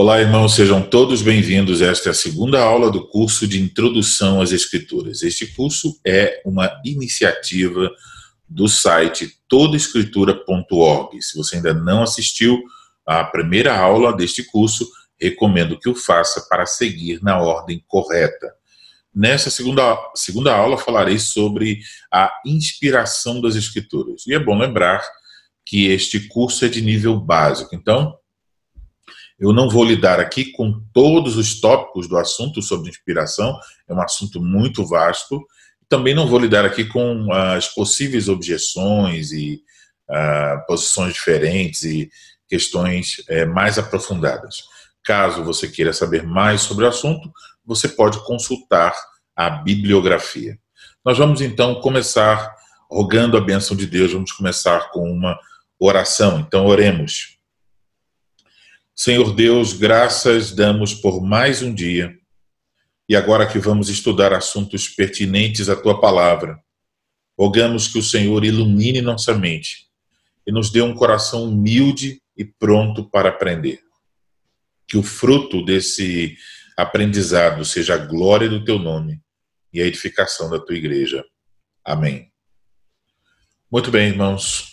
Olá, 0.00 0.18
irmãos, 0.18 0.54
sejam 0.54 0.80
todos 0.80 1.20
bem-vindos. 1.20 1.82
Esta 1.82 2.08
é 2.08 2.12
a 2.12 2.14
segunda 2.14 2.58
aula 2.58 2.90
do 2.90 3.06
curso 3.06 3.46
de 3.46 3.60
Introdução 3.60 4.40
às 4.40 4.50
Escrituras. 4.50 5.22
Este 5.22 5.48
curso 5.48 6.00
é 6.02 6.40
uma 6.42 6.72
iniciativa 6.86 7.90
do 8.48 8.66
site 8.66 9.36
todaescritura.org. 9.46 11.20
Se 11.20 11.36
você 11.36 11.56
ainda 11.56 11.74
não 11.74 12.02
assistiu 12.02 12.62
à 13.04 13.22
primeira 13.24 13.76
aula 13.76 14.16
deste 14.16 14.42
curso, 14.42 14.90
recomendo 15.20 15.78
que 15.78 15.90
o 15.90 15.94
faça 15.94 16.46
para 16.48 16.64
seguir 16.64 17.22
na 17.22 17.38
ordem 17.38 17.84
correta. 17.86 18.54
Nessa 19.14 19.50
segunda, 19.50 19.98
segunda 20.14 20.56
aula, 20.56 20.78
falarei 20.78 21.18
sobre 21.18 21.78
a 22.10 22.32
inspiração 22.46 23.38
das 23.38 23.54
Escrituras. 23.54 24.26
E 24.26 24.32
é 24.32 24.38
bom 24.38 24.56
lembrar 24.56 25.06
que 25.62 25.88
este 25.88 26.20
curso 26.20 26.64
é 26.64 26.70
de 26.70 26.80
nível 26.80 27.20
básico. 27.20 27.74
Então, 27.74 28.18
eu 29.40 29.54
não 29.54 29.70
vou 29.70 29.84
lidar 29.84 30.20
aqui 30.20 30.52
com 30.52 30.84
todos 30.92 31.38
os 31.38 31.60
tópicos 31.60 32.06
do 32.06 32.18
assunto 32.18 32.60
sobre 32.60 32.90
inspiração, 32.90 33.58
é 33.88 33.94
um 33.94 34.02
assunto 34.02 34.40
muito 34.40 34.86
vasto. 34.86 35.42
Também 35.88 36.14
não 36.14 36.26
vou 36.26 36.38
lidar 36.38 36.66
aqui 36.66 36.84
com 36.84 37.32
as 37.32 37.66
possíveis 37.66 38.28
objeções 38.28 39.32
e 39.32 39.62
uh, 40.10 40.66
posições 40.66 41.14
diferentes 41.14 41.82
e 41.84 42.10
questões 42.46 43.18
uh, 43.30 43.48
mais 43.48 43.78
aprofundadas. 43.78 44.56
Caso 45.02 45.42
você 45.42 45.66
queira 45.66 45.94
saber 45.94 46.22
mais 46.22 46.60
sobre 46.60 46.84
o 46.84 46.88
assunto, 46.88 47.32
você 47.64 47.88
pode 47.88 48.22
consultar 48.26 48.94
a 49.34 49.48
bibliografia. 49.48 50.58
Nós 51.02 51.16
vamos 51.16 51.40
então 51.40 51.80
começar 51.80 52.54
rogando 52.90 53.38
a 53.38 53.40
bênção 53.40 53.74
de 53.74 53.86
Deus, 53.86 54.12
vamos 54.12 54.32
começar 54.32 54.90
com 54.90 55.10
uma 55.10 55.38
oração. 55.78 56.40
Então, 56.40 56.66
oremos. 56.66 57.39
Senhor 59.02 59.32
Deus, 59.32 59.72
graças 59.72 60.52
damos 60.52 60.92
por 60.92 61.22
mais 61.22 61.62
um 61.62 61.72
dia. 61.72 62.14
E 63.08 63.16
agora 63.16 63.50
que 63.50 63.58
vamos 63.58 63.88
estudar 63.88 64.30
assuntos 64.34 64.90
pertinentes 64.90 65.70
à 65.70 65.74
tua 65.74 65.98
palavra, 65.98 66.62
rogamos 67.34 67.88
que 67.88 67.98
o 67.98 68.02
Senhor 68.02 68.44
ilumine 68.44 69.00
nossa 69.00 69.32
mente 69.32 69.86
e 70.46 70.52
nos 70.52 70.68
dê 70.68 70.82
um 70.82 70.94
coração 70.94 71.44
humilde 71.44 72.20
e 72.36 72.44
pronto 72.44 73.08
para 73.08 73.30
aprender. 73.30 73.80
Que 74.86 74.98
o 74.98 75.02
fruto 75.02 75.64
desse 75.64 76.36
aprendizado 76.76 77.64
seja 77.64 77.94
a 77.94 78.04
glória 78.04 78.50
do 78.50 78.62
teu 78.62 78.78
nome 78.78 79.18
e 79.72 79.80
a 79.80 79.86
edificação 79.86 80.50
da 80.50 80.60
tua 80.60 80.76
igreja. 80.76 81.24
Amém. 81.82 82.30
Muito 83.72 83.90
bem, 83.90 84.08
irmãos. 84.08 84.69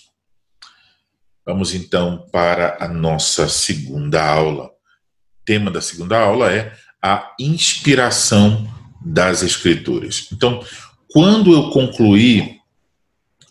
Vamos 1.47 1.73
então 1.73 2.27
para 2.29 2.75
a 2.77 2.89
nossa 2.89 3.47
segunda 3.47 4.21
aula. 4.21 4.65
O 4.65 5.45
tema 5.45 5.71
da 5.71 5.79
segunda 5.79 6.19
aula 6.19 6.51
é 6.51 6.73
a 7.01 7.33
inspiração 7.39 8.67
das 8.99 9.43
Escrituras. 9.43 10.27
Então, 10.33 10.61
quando 11.09 11.53
eu 11.53 11.69
concluí 11.69 12.57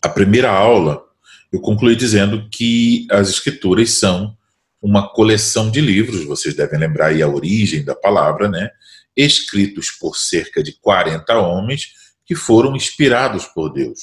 a 0.02 0.10
primeira 0.10 0.50
aula, 0.50 1.02
eu 1.50 1.58
concluí 1.58 1.96
dizendo 1.96 2.46
que 2.50 3.06
as 3.10 3.30
Escrituras 3.30 3.92
são 3.92 4.36
uma 4.82 5.08
coleção 5.08 5.70
de 5.70 5.80
livros, 5.80 6.26
vocês 6.26 6.54
devem 6.54 6.78
lembrar 6.78 7.06
aí 7.06 7.22
a 7.22 7.28
origem 7.28 7.82
da 7.82 7.94
palavra, 7.94 8.46
né? 8.46 8.68
Escritos 9.16 9.90
por 9.90 10.18
cerca 10.18 10.62
de 10.62 10.78
40 10.82 11.34
homens 11.38 11.92
que 12.26 12.34
foram 12.34 12.76
inspirados 12.76 13.46
por 13.46 13.72
Deus. 13.72 14.00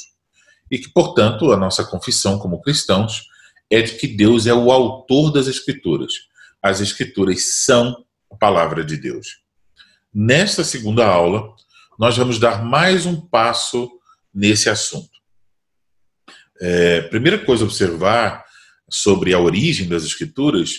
E 0.72 0.80
que, 0.80 0.90
portanto, 0.90 1.52
a 1.52 1.58
nossa 1.58 1.84
confissão 1.84 2.40
como 2.40 2.60
cristãos 2.60 3.32
é 3.74 3.82
de 3.82 3.94
que 3.94 4.08
Deus 4.08 4.46
é 4.46 4.54
o 4.54 4.72
autor 4.72 5.32
das 5.32 5.48
Escrituras. 5.48 6.14
As 6.62 6.80
Escrituras 6.80 7.44
são 7.44 8.06
a 8.32 8.36
palavra 8.36 8.84
de 8.84 8.96
Deus. 8.98 9.42
Nesta 10.14 10.64
segunda 10.64 11.08
aula, 11.08 11.56
nós 11.98 12.16
vamos 12.16 12.38
dar 12.38 12.64
mais 12.64 13.08
um 13.08 13.20
passo 13.20 13.90
nesse 14.32 14.70
assunto. 14.70 15.10
É, 16.62 17.02
primeira 17.02 17.44
coisa 17.44 17.64
a 17.64 17.68
observar 17.68 18.46
sobre 18.90 19.34
a 19.34 19.40
origem 19.40 19.88
das 19.88 20.04
Escrituras 20.04 20.76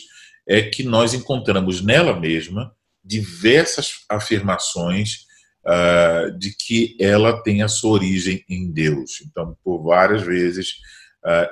é 0.46 0.62
que 0.62 0.84
nós 0.84 1.14
encontramos 1.14 1.82
nela 1.82 2.18
mesma 2.18 2.72
diversas 3.04 4.04
afirmações 4.08 5.26
uh, 5.66 6.38
de 6.38 6.54
que 6.56 6.96
ela 7.00 7.42
tem 7.42 7.60
a 7.60 7.68
sua 7.68 7.90
origem 7.90 8.44
em 8.48 8.70
Deus. 8.70 9.20
Então, 9.26 9.56
por 9.64 9.82
várias 9.82 10.22
vezes, 10.22 10.76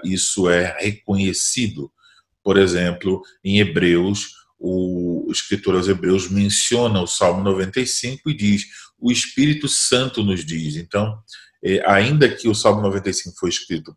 isso 0.05 0.49
é 0.51 0.77
reconhecido. 0.79 1.91
Por 2.43 2.59
exemplo, 2.59 3.23
em 3.45 3.59
Hebreus, 3.59 4.35
o 4.59 5.27
escritor 5.31 5.75
aos 5.75 5.89
Hebreus 5.89 6.31
menciona 6.31 7.01
o 7.01 7.07
Salmo 7.07 7.43
95 7.43 8.31
e 8.31 8.35
diz: 8.35 8.65
O 8.99 9.11
Espírito 9.11 9.69
Santo 9.69 10.23
nos 10.23 10.45
diz. 10.45 10.77
Então, 10.77 11.19
é, 11.65 11.83
ainda 11.91 12.29
que 12.29 12.49
o 12.49 12.55
Salmo 12.55 12.83
95 12.83 13.37
foi 13.39 13.49
escrito 13.49 13.97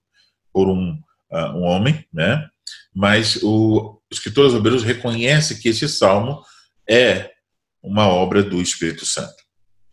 por 0.54 0.68
um, 0.68 0.92
uh, 1.32 1.58
um 1.58 1.64
homem, 1.64 2.06
né? 2.14 2.48
mas 2.94 3.40
o 3.44 4.00
escritor 4.10 4.46
aos 4.46 4.54
Hebreus 4.54 4.84
reconhece 4.84 5.62
que 5.62 5.70
esse 5.70 5.88
salmo 5.90 6.42
é 6.90 7.32
uma 7.84 8.08
obra 8.08 8.42
do 8.42 8.62
Espírito 8.62 9.06
Santo. 9.06 9.36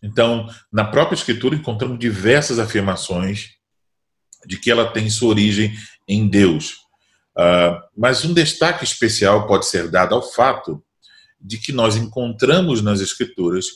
Então, 0.03 0.49
na 0.73 0.85
própria 0.85 1.15
Escritura, 1.15 1.55
encontramos 1.55 1.99
diversas 1.99 2.59
afirmações 2.59 3.51
de 4.47 4.59
que 4.59 4.71
ela 4.71 4.91
tem 4.91 5.09
sua 5.09 5.31
origem 5.31 5.75
em 6.07 6.29
Deus. 6.29 6.83
Uh, 7.37 7.81
mas 7.97 8.25
um 8.25 8.35
destaque 8.35 8.85
especial 8.85 9.47
pode 9.47 9.67
ser 9.67 9.89
dado 9.89 10.15
ao 10.15 10.23
fato 10.23 10.83
de 11.41 11.59
que 11.59 11.73
nós 11.73 11.97
encontramos 11.97 12.83
nas 12.83 13.01
Escrituras 13.01 13.67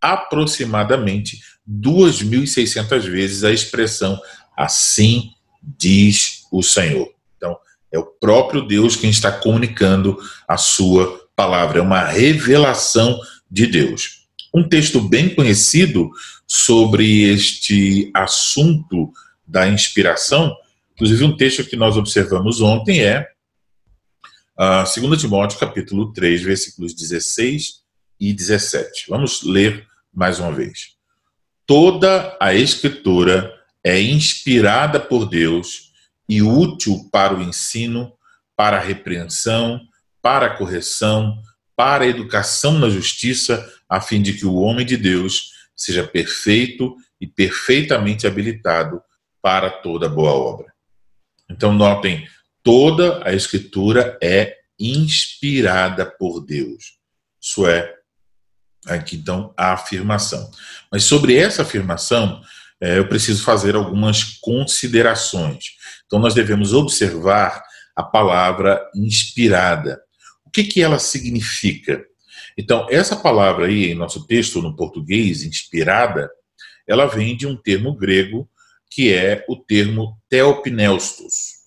aproximadamente 0.00 1.40
2.600 1.68 3.00
vezes 3.08 3.44
a 3.44 3.52
expressão 3.52 4.20
assim 4.56 5.30
diz 5.62 6.44
o 6.52 6.62
Senhor. 6.62 7.10
Então, 7.36 7.56
é 7.90 7.98
o 7.98 8.04
próprio 8.04 8.66
Deus 8.66 8.96
quem 8.96 9.10
está 9.10 9.32
comunicando 9.32 10.18
a 10.46 10.56
sua 10.56 11.26
palavra, 11.34 11.78
é 11.78 11.82
uma 11.82 12.04
revelação 12.04 13.18
de 13.50 13.66
Deus. 13.66 14.26
Um 14.54 14.68
texto 14.68 15.00
bem 15.00 15.34
conhecido 15.34 16.10
sobre 16.46 17.22
este 17.22 18.10
assunto 18.14 19.12
da 19.46 19.68
inspiração. 19.68 20.54
Inclusive, 20.94 21.24
um 21.24 21.36
texto 21.36 21.64
que 21.64 21.76
nós 21.76 21.96
observamos 21.96 22.60
ontem 22.60 23.02
é 23.02 23.28
a 24.56 24.84
2 24.84 25.20
Timóteo, 25.20 25.58
capítulo 25.58 26.12
3, 26.12 26.42
versículos 26.42 26.94
16 26.94 27.82
e 28.20 28.32
17. 28.32 29.06
Vamos 29.08 29.42
ler 29.42 29.86
mais 30.12 30.38
uma 30.38 30.52
vez. 30.52 30.94
Toda 31.66 32.36
a 32.40 32.54
Escritura 32.54 33.52
é 33.82 34.00
inspirada 34.00 35.00
por 35.00 35.26
Deus 35.26 35.92
e 36.28 36.40
útil 36.40 37.08
para 37.10 37.34
o 37.34 37.42
ensino, 37.42 38.12
para 38.56 38.76
a 38.76 38.80
repreensão, 38.80 39.80
para 40.22 40.46
a 40.46 40.56
correção, 40.56 41.38
para 41.76 42.04
a 42.04 42.08
educação 42.08 42.78
na 42.78 42.88
justiça, 42.88 43.68
a 43.88 44.00
fim 44.00 44.22
de 44.22 44.32
que 44.34 44.46
o 44.46 44.54
homem 44.54 44.86
de 44.86 44.96
Deus 44.96 45.52
seja 45.76 46.06
perfeito 46.06 46.96
e 47.20 47.26
perfeitamente 47.26 48.26
habilitado 48.26 49.02
para 49.44 49.68
toda 49.68 50.08
boa 50.08 50.32
obra. 50.32 50.72
Então, 51.50 51.70
notem, 51.70 52.26
toda 52.62 53.20
a 53.28 53.34
Escritura 53.34 54.18
é 54.22 54.56
inspirada 54.80 56.06
por 56.06 56.40
Deus. 56.40 56.94
Isso 57.38 57.66
é 57.66 57.94
aqui 58.86 59.16
então 59.16 59.52
a 59.54 59.74
afirmação. 59.74 60.50
Mas 60.90 61.04
sobre 61.04 61.36
essa 61.36 61.60
afirmação, 61.60 62.40
é, 62.80 62.96
eu 62.96 63.06
preciso 63.06 63.44
fazer 63.44 63.74
algumas 63.76 64.24
considerações. 64.40 65.64
Então, 66.06 66.18
nós 66.18 66.32
devemos 66.32 66.72
observar 66.72 67.62
a 67.94 68.02
palavra 68.02 68.82
inspirada. 68.94 70.00
O 70.46 70.50
que, 70.50 70.64
que 70.64 70.80
ela 70.80 70.98
significa? 70.98 72.02
Então, 72.56 72.86
essa 72.88 73.14
palavra 73.14 73.66
aí, 73.66 73.90
em 73.90 73.94
nosso 73.94 74.26
texto 74.26 74.62
no 74.62 74.74
português, 74.74 75.42
inspirada, 75.42 76.30
ela 76.88 77.04
vem 77.04 77.36
de 77.36 77.46
um 77.46 77.54
termo 77.54 77.94
grego 77.94 78.48
que 78.94 79.12
é 79.12 79.44
o 79.48 79.56
termo 79.56 80.16
teopneustos. 80.28 81.64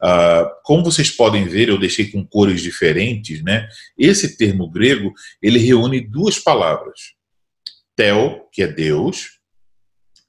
Uh, 0.00 0.48
como 0.62 0.84
vocês 0.84 1.10
podem 1.10 1.44
ver, 1.48 1.68
eu 1.68 1.76
deixei 1.76 2.08
com 2.08 2.24
cores 2.24 2.62
diferentes, 2.62 3.42
né? 3.42 3.68
Esse 3.98 4.36
termo 4.36 4.70
grego 4.70 5.12
ele 5.42 5.58
reúne 5.58 6.00
duas 6.00 6.38
palavras: 6.38 7.00
tel, 7.96 8.48
que 8.52 8.62
é 8.62 8.68
Deus, 8.68 9.40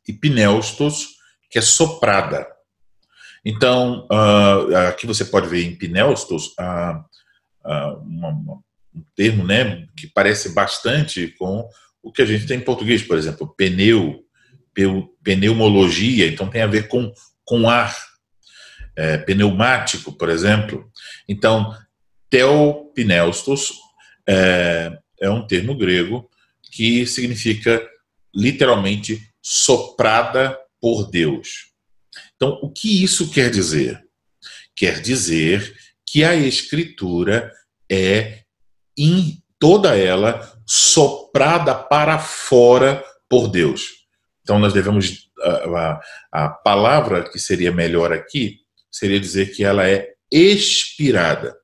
e 0.08 0.14
pneustos, 0.14 1.10
que 1.52 1.60
é 1.60 1.62
soprada. 1.62 2.48
Então, 3.46 4.08
uh, 4.12 4.76
aqui 4.88 5.06
você 5.06 5.24
pode 5.24 5.48
ver 5.48 5.64
em 5.64 5.76
pneustos 5.76 6.48
uh, 6.60 7.06
uma, 8.02 8.30
uma, 8.30 8.54
um 8.96 9.04
termo, 9.16 9.46
né, 9.46 9.86
que 9.96 10.08
parece 10.08 10.50
bastante 10.50 11.28
com 11.38 11.70
o 12.02 12.12
que 12.12 12.24
a 12.24 12.26
gente 12.26 12.48
tem 12.48 12.58
em 12.58 12.64
português, 12.64 13.04
por 13.04 13.18
exemplo, 13.20 13.54
pneu, 13.56 14.26
pneumologia, 15.24 16.28
então 16.28 16.50
tem 16.50 16.62
a 16.62 16.68
ver 16.68 16.88
com, 16.88 17.12
com 17.44 17.70
ar, 17.70 17.96
é, 18.96 19.18
pneumático, 19.18 20.12
por 20.12 20.30
exemplo. 20.30 20.90
Então, 21.28 21.76
teopneustos 22.30 23.74
é, 24.28 24.98
é 25.22 25.30
um 25.30 25.46
termo 25.46 25.76
grego 25.76 26.30
que 26.72 27.06
significa 27.06 27.82
literalmente 28.36 29.22
soprada 29.42 30.58
por 30.80 31.10
Deus. 31.10 31.72
Então, 32.36 32.60
o 32.62 32.70
que 32.72 33.04
isso 33.04 33.32
quer 33.32 33.50
dizer? 33.50 34.02
Quer 34.76 35.02
dizer 35.02 35.76
que 36.06 36.24
a 36.24 36.36
Escritura 36.36 37.52
é, 37.90 38.44
em 38.98 39.42
toda 39.60 39.98
ela, 39.98 40.58
soprada 40.66 41.76
para 41.76 42.18
fora 42.20 43.04
por 43.28 43.48
Deus. 43.50 43.99
Então, 44.50 44.58
nós 44.58 44.74
devemos. 44.74 45.30
A, 45.44 46.00
a, 46.32 46.46
a 46.46 46.50
palavra 46.50 47.30
que 47.30 47.38
seria 47.38 47.72
melhor 47.72 48.12
aqui 48.12 48.62
seria 48.92 49.20
dizer 49.20 49.56
que 49.56 49.64
ela 49.64 49.88
é 49.88 50.08
expirada. 50.32 51.56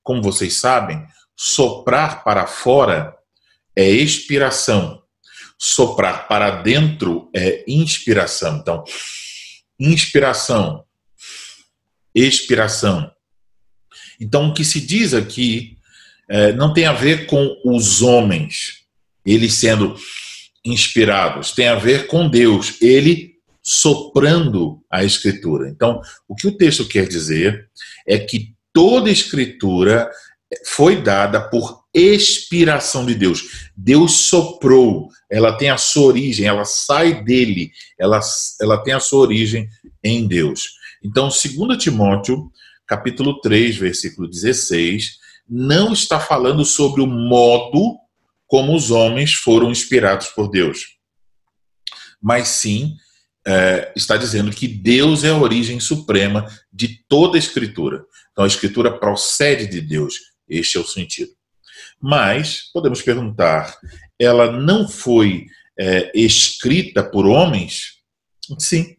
Como 0.00 0.22
vocês 0.22 0.54
sabem, 0.54 1.04
soprar 1.36 2.22
para 2.22 2.46
fora 2.46 3.12
é 3.74 3.90
expiração. 3.90 5.02
Soprar 5.58 6.28
para 6.28 6.62
dentro 6.62 7.28
é 7.34 7.64
inspiração. 7.66 8.58
Então, 8.58 8.84
inspiração, 9.76 10.84
expiração. 12.14 13.10
Então, 14.20 14.50
o 14.50 14.54
que 14.54 14.64
se 14.64 14.80
diz 14.80 15.14
aqui 15.14 15.76
é, 16.28 16.52
não 16.52 16.72
tem 16.72 16.86
a 16.86 16.92
ver 16.92 17.26
com 17.26 17.60
os 17.64 18.02
homens, 18.02 18.84
eles 19.26 19.54
sendo 19.54 19.96
inspirados, 20.64 21.52
tem 21.52 21.68
a 21.68 21.74
ver 21.74 22.06
com 22.06 22.28
Deus, 22.28 22.80
ele 22.80 23.30
soprando 23.62 24.82
a 24.90 25.04
escritura. 25.04 25.68
Então, 25.68 26.00
o 26.28 26.34
que 26.34 26.48
o 26.48 26.56
texto 26.56 26.86
quer 26.86 27.06
dizer 27.06 27.68
é 28.06 28.18
que 28.18 28.54
toda 28.72 29.10
escritura 29.10 30.10
foi 30.66 31.00
dada 31.00 31.40
por 31.40 31.80
expiração 31.94 33.04
de 33.04 33.14
Deus. 33.14 33.70
Deus 33.76 34.12
soprou, 34.26 35.08
ela 35.30 35.56
tem 35.56 35.70
a 35.70 35.76
sua 35.76 36.06
origem, 36.06 36.46
ela 36.46 36.64
sai 36.64 37.22
dele, 37.22 37.70
ela, 37.98 38.20
ela 38.60 38.78
tem 38.82 38.94
a 38.94 39.00
sua 39.00 39.20
origem 39.20 39.68
em 40.02 40.26
Deus. 40.26 40.70
Então, 41.02 41.28
2 41.28 41.82
Timóteo, 41.82 42.50
capítulo 42.86 43.40
3, 43.40 43.76
versículo 43.76 44.28
16, 44.28 45.18
não 45.48 45.92
está 45.92 46.20
falando 46.20 46.64
sobre 46.64 47.00
o 47.00 47.06
modo 47.06 47.96
como 48.50 48.74
os 48.74 48.90
homens 48.90 49.32
foram 49.32 49.70
inspirados 49.70 50.26
por 50.26 50.50
Deus, 50.50 50.80
mas 52.20 52.48
sim 52.48 52.96
é, 53.46 53.92
está 53.94 54.16
dizendo 54.16 54.50
que 54.50 54.66
Deus 54.66 55.22
é 55.22 55.28
a 55.28 55.38
origem 55.38 55.78
suprema 55.78 56.44
de 56.72 57.00
toda 57.08 57.36
a 57.36 57.38
Escritura. 57.38 58.04
Então 58.32 58.42
a 58.42 58.48
Escritura 58.48 58.98
procede 58.98 59.68
de 59.68 59.80
Deus. 59.80 60.14
Este 60.48 60.78
é 60.78 60.80
o 60.80 60.84
sentido. 60.84 61.30
Mas 62.02 62.64
podemos 62.72 63.00
perguntar: 63.02 63.78
ela 64.18 64.50
não 64.50 64.88
foi 64.88 65.46
é, 65.78 66.10
escrita 66.12 67.04
por 67.04 67.26
homens? 67.26 68.00
Sim, 68.58 68.96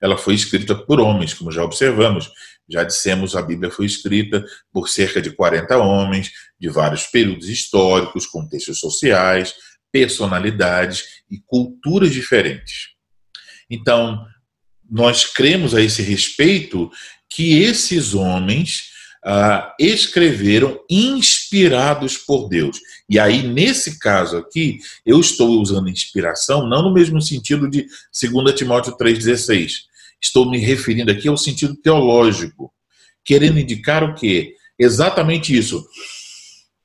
ela 0.00 0.16
foi 0.16 0.32
escrita 0.32 0.74
por 0.74 0.98
homens, 0.98 1.34
como 1.34 1.52
já 1.52 1.62
observamos. 1.62 2.30
Já 2.68 2.82
dissemos, 2.82 3.36
a 3.36 3.42
Bíblia 3.42 3.70
foi 3.70 3.86
escrita 3.86 4.44
por 4.72 4.88
cerca 4.88 5.20
de 5.20 5.30
40 5.30 5.76
homens, 5.78 6.30
de 6.58 6.68
vários 6.68 7.04
períodos 7.04 7.48
históricos, 7.48 8.26
contextos 8.26 8.78
sociais, 8.78 9.54
personalidades 9.92 11.04
e 11.30 11.38
culturas 11.46 12.12
diferentes. 12.12 12.88
Então, 13.70 14.24
nós 14.90 15.24
cremos 15.24 15.74
a 15.74 15.80
esse 15.80 16.02
respeito 16.02 16.90
que 17.28 17.60
esses 17.60 18.14
homens 18.14 18.94
ah, 19.24 19.74
escreveram 19.78 20.78
inspirados 20.88 22.16
por 22.18 22.48
Deus. 22.48 22.78
E 23.08 23.18
aí, 23.18 23.42
nesse 23.42 23.98
caso 23.98 24.36
aqui, 24.36 24.78
eu 25.04 25.18
estou 25.18 25.60
usando 25.60 25.88
inspiração 25.88 26.68
não 26.68 26.82
no 26.82 26.92
mesmo 26.92 27.20
sentido 27.20 27.68
de 27.68 27.86
2 28.20 28.54
Timóteo 28.54 28.96
3,16. 28.96 29.93
Estou 30.24 30.50
me 30.50 30.58
referindo 30.58 31.12
aqui 31.12 31.28
ao 31.28 31.36
sentido 31.36 31.76
teológico, 31.76 32.72
querendo 33.22 33.58
indicar 33.58 34.02
o 34.02 34.14
quê? 34.14 34.54
Exatamente 34.78 35.54
isso. 35.54 35.86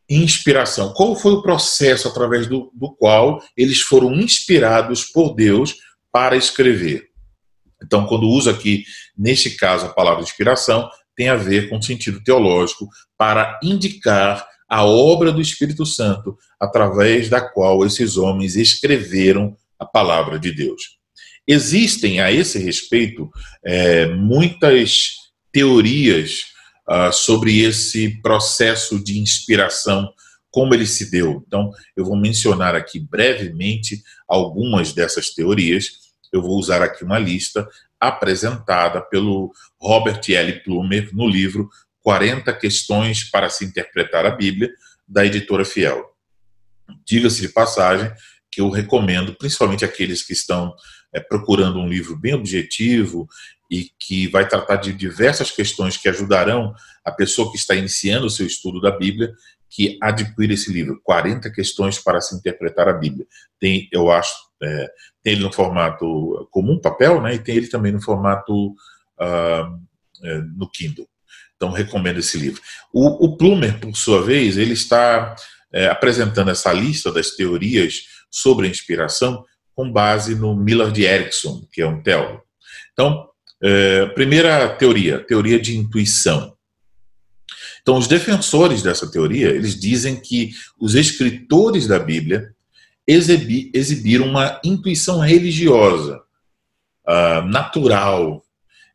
Inspiração. 0.09 0.91
Qual 0.94 1.15
foi 1.15 1.31
o 1.31 1.41
processo 1.41 2.09
através 2.09 2.47
do, 2.47 2.69
do 2.74 2.94
qual 2.95 3.41
eles 3.56 3.80
foram 3.80 4.13
inspirados 4.13 5.06
por 5.06 5.33
Deus 5.33 5.75
para 6.12 6.36
escrever. 6.36 7.07
Então, 7.81 8.06
quando 8.06 8.27
usa 8.27 8.51
aqui, 8.51 8.83
neste 9.18 9.51
caso, 9.51 9.85
a 9.85 9.94
palavra 9.94 10.24
inspiração, 10.24 10.89
tem 11.15 11.30
a 11.30 11.35
ver 11.35 11.69
com 11.69 11.81
sentido 11.81 12.21
teológico 12.24 12.88
para 13.18 13.59
indicar 13.63 14.45
a 14.68 14.85
obra 14.85 15.31
do 15.31 15.42
Espírito 15.42 15.85
Santo 15.85 16.38
através 16.59 17.30
da 17.30 17.42
qual 17.42 17.85
esses 17.85 18.18
homens 18.18 18.56
escreveram 18.56 19.56
a 19.77 19.85
palavra 19.85 20.38
de 20.38 20.51
Deus. 20.51 20.99
Existem, 21.51 22.19
a 22.22 22.31
esse 22.31 22.60
respeito, 22.60 23.28
é, 23.66 24.06
muitas 24.06 25.16
teorias 25.51 26.44
uh, 26.88 27.12
sobre 27.12 27.62
esse 27.62 28.22
processo 28.22 29.04
de 29.04 29.18
inspiração, 29.18 30.13
como 30.51 30.75
ele 30.75 30.86
se 30.86 31.10
deu. 31.10 31.44
Então, 31.48 31.72
eu 31.98 32.06
vou 32.06 32.16
mencionar 32.16 32.75
aqui 32.75 33.00
brevemente 33.00 34.04
algumas 34.28 34.94
dessas 34.94 35.31
teorias. 35.34 35.86
Eu 36.31 36.44
vou 36.44 36.56
usar 36.56 36.84
aqui 36.84 37.04
uma 37.04 37.18
lista 37.18 37.68
apresentada 38.00 39.02
pelo 39.02 39.52
Robert 39.81 40.22
L. 40.30 40.63
Plumer 40.63 41.10
no 41.13 41.28
livro 41.28 41.68
40 42.04 42.54
Questões 42.54 43.24
para 43.24 43.50
se 43.50 43.66
Interpretar 43.66 44.24
a 44.24 44.31
Bíblia, 44.31 44.69
da 45.07 45.25
editora 45.25 45.66
Fiel. 45.66 46.06
Diga-se 47.04 47.42
de 47.42 47.50
passagem 47.50 48.12
que 48.52 48.62
eu 48.62 48.69
recomendo, 48.69 49.34
principalmente 49.34 49.84
aqueles 49.84 50.22
que 50.22 50.34
estão 50.34 50.75
é, 51.13 51.19
procurando 51.19 51.79
um 51.79 51.88
livro 51.88 52.15
bem 52.15 52.33
objetivo 52.33 53.27
e 53.69 53.89
que 54.00 54.27
vai 54.27 54.47
tratar 54.47 54.77
de 54.77 54.94
diversas 54.94 55.51
questões 55.51 55.97
que 55.97 56.09
ajudarão 56.09 56.73
a 57.06 57.11
pessoa 57.11 57.51
que 57.51 57.57
está 57.57 57.75
iniciando 57.75 58.25
o 58.25 58.29
seu 58.29 58.45
estudo 58.45 58.81
da 58.81 58.91
Bíblia, 58.91 59.33
que 59.69 59.97
adquira 60.01 60.53
esse 60.53 60.71
livro, 60.71 61.00
40 61.03 61.51
questões 61.51 62.00
para 62.00 62.19
se 62.19 62.35
interpretar 62.35 62.88
a 62.88 62.94
Bíblia. 62.94 63.27
Tem, 63.59 63.88
eu 63.91 64.11
acho, 64.11 64.33
é, 64.61 64.88
tem 65.23 65.33
ele 65.33 65.44
no 65.44 65.53
formato 65.53 66.47
comum, 66.51 66.79
papel, 66.79 67.21
né, 67.21 67.35
e 67.35 67.39
tem 67.39 67.56
ele 67.56 67.67
também 67.67 67.91
no 67.91 68.01
formato 68.01 68.69
uh, 69.19 69.79
no 70.56 70.69
Kindle. 70.69 71.07
Então, 71.56 71.71
recomendo 71.71 72.19
esse 72.19 72.38
livro. 72.38 72.61
O, 72.91 73.25
o 73.25 73.38
Plumer, 73.38 73.79
por 73.79 73.95
sua 73.95 74.23
vez, 74.23 74.57
ele 74.57 74.73
está 74.73 75.35
é, 75.71 75.88
apresentando 75.88 76.50
essa 76.50 76.71
lista 76.73 77.11
das 77.11 77.31
teorias 77.31 78.06
sobre 78.31 78.68
a 78.68 78.69
inspiração 78.69 79.45
com 79.80 79.90
base 79.90 80.36
no 80.36 80.54
Millard 80.54 81.02
Erickson, 81.02 81.66
que 81.71 81.81
é 81.81 81.88
um 81.88 82.04
teólogo. 82.04 82.44
Então, 82.92 83.30
é, 83.64 84.07
primeira 84.07 84.68
teoria, 84.76 85.19
teoria 85.19 85.57
de 85.57 85.78
intuição. 85.78 86.54
Então, 87.81 87.98
os 87.98 88.06
defensores 88.06 88.83
dessa 88.83 89.09
teoria, 89.09 89.48
eles 89.48 89.80
dizem 89.80 90.18
que 90.18 90.52
os 90.78 90.95
escritores 90.95 91.88
da 91.88 91.98
Bíblia 91.98 92.54
exibi, 93.07 93.71
exibiram 93.74 94.26
uma 94.26 94.59
intuição 94.66 95.21
religiosa, 95.21 96.21
uh, 97.07 97.48
natural. 97.48 98.44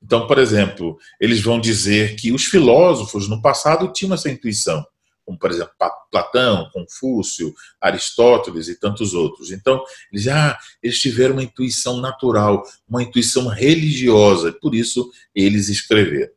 Então, 0.03 0.26
por 0.26 0.37
exemplo, 0.37 0.99
eles 1.19 1.41
vão 1.41 1.59
dizer 1.59 2.14
que 2.17 2.31
os 2.31 2.45
filósofos 2.45 3.26
no 3.26 3.41
passado 3.41 3.91
tinham 3.91 4.12
essa 4.12 4.31
intuição, 4.31 4.85
como, 5.25 5.38
por 5.38 5.50
exemplo, 5.50 5.73
Platão, 6.11 6.69
Confúcio, 6.73 7.54
Aristóteles 7.81 8.69
e 8.69 8.78
tantos 8.78 9.14
outros. 9.14 9.50
Então, 9.50 9.83
eles, 10.12 10.28
ah, 10.28 10.59
eles 10.83 10.99
tiveram 10.99 11.35
uma 11.35 11.43
intuição 11.43 12.00
natural, 12.00 12.62
uma 12.88 13.02
intuição 13.02 13.49
religiosa, 13.49 14.52
por 14.52 14.75
isso 14.75 15.11
eles 15.35 15.69
escreveram. 15.69 16.33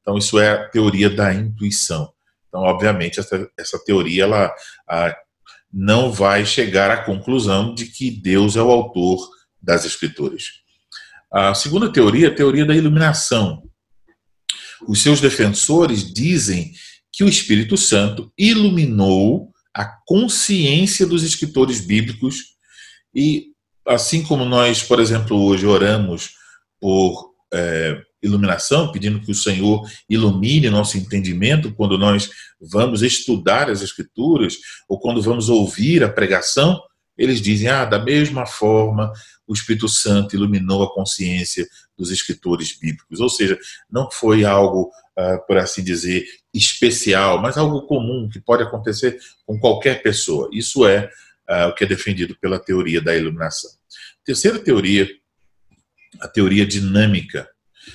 Então, 0.00 0.18
isso 0.18 0.38
é 0.38 0.50
a 0.50 0.68
teoria 0.68 1.08
da 1.08 1.32
intuição. 1.32 2.12
Então, 2.48 2.62
obviamente, 2.62 3.20
essa, 3.20 3.50
essa 3.56 3.78
teoria 3.84 4.24
ela 4.24 4.54
a, 4.88 5.16
não 5.72 6.10
vai 6.10 6.44
chegar 6.44 6.90
à 6.90 7.04
conclusão 7.04 7.74
de 7.74 7.86
que 7.86 8.10
Deus 8.10 8.56
é 8.56 8.62
o 8.62 8.70
autor 8.70 9.28
das 9.62 9.84
Escrituras. 9.84 10.60
A 11.32 11.54
segunda 11.54 11.92
teoria 11.92 12.26
é 12.26 12.30
a 12.30 12.34
teoria 12.34 12.66
da 12.66 12.74
iluminação. 12.74 13.62
Os 14.88 15.02
seus 15.02 15.20
defensores 15.20 16.12
dizem 16.12 16.72
que 17.12 17.24
o 17.24 17.28
Espírito 17.28 17.76
Santo 17.76 18.32
iluminou 18.36 19.50
a 19.74 19.84
consciência 20.06 21.06
dos 21.06 21.22
escritores 21.22 21.80
bíblicos 21.80 22.54
e, 23.14 23.48
assim 23.86 24.22
como 24.22 24.44
nós, 24.44 24.82
por 24.82 25.00
exemplo, 25.00 25.36
hoje 25.36 25.66
oramos 25.66 26.34
por 26.80 27.30
é, 27.52 28.00
iluminação, 28.22 28.92
pedindo 28.92 29.20
que 29.20 29.30
o 29.30 29.34
Senhor 29.34 29.88
ilumine 30.08 30.70
nosso 30.70 30.98
entendimento 30.98 31.72
quando 31.74 31.96
nós 31.96 32.30
vamos 32.60 33.02
estudar 33.02 33.70
as 33.70 33.82
Escrituras 33.82 34.58
ou 34.88 34.98
quando 34.98 35.22
vamos 35.22 35.48
ouvir 35.48 36.04
a 36.04 36.08
pregação. 36.08 36.80
eles 37.16 37.40
dizem, 37.40 37.68
ah, 37.68 37.84
da 37.84 37.98
mesma 37.98 38.46
forma, 38.46 39.12
o 39.46 39.52
Espírito 39.52 39.88
Santo 39.88 40.34
iluminou 40.34 40.82
a 40.82 40.94
consciência 40.94 41.66
dos 42.00 42.10
escritores 42.10 42.72
bíblicos. 42.72 43.20
Ou 43.20 43.28
seja, 43.28 43.58
não 43.90 44.10
foi 44.10 44.44
algo, 44.44 44.90
ah, 45.16 45.36
por 45.46 45.58
assim 45.58 45.84
dizer, 45.84 46.24
especial, 46.52 47.40
mas 47.40 47.58
algo 47.58 47.82
comum 47.82 48.28
que 48.28 48.40
pode 48.40 48.62
acontecer 48.62 49.20
com 49.46 49.60
qualquer 49.60 50.02
pessoa. 50.02 50.48
Isso 50.50 50.86
é 50.86 51.10
ah, 51.46 51.68
o 51.68 51.74
que 51.74 51.84
é 51.84 51.86
defendido 51.86 52.34
pela 52.40 52.58
teoria 52.58 53.02
da 53.02 53.14
iluminação. 53.14 53.70
Terceira 54.24 54.58
teoria, 54.58 55.06
a 56.20 56.26
teoria 56.26 56.66
dinâmica. 56.66 57.46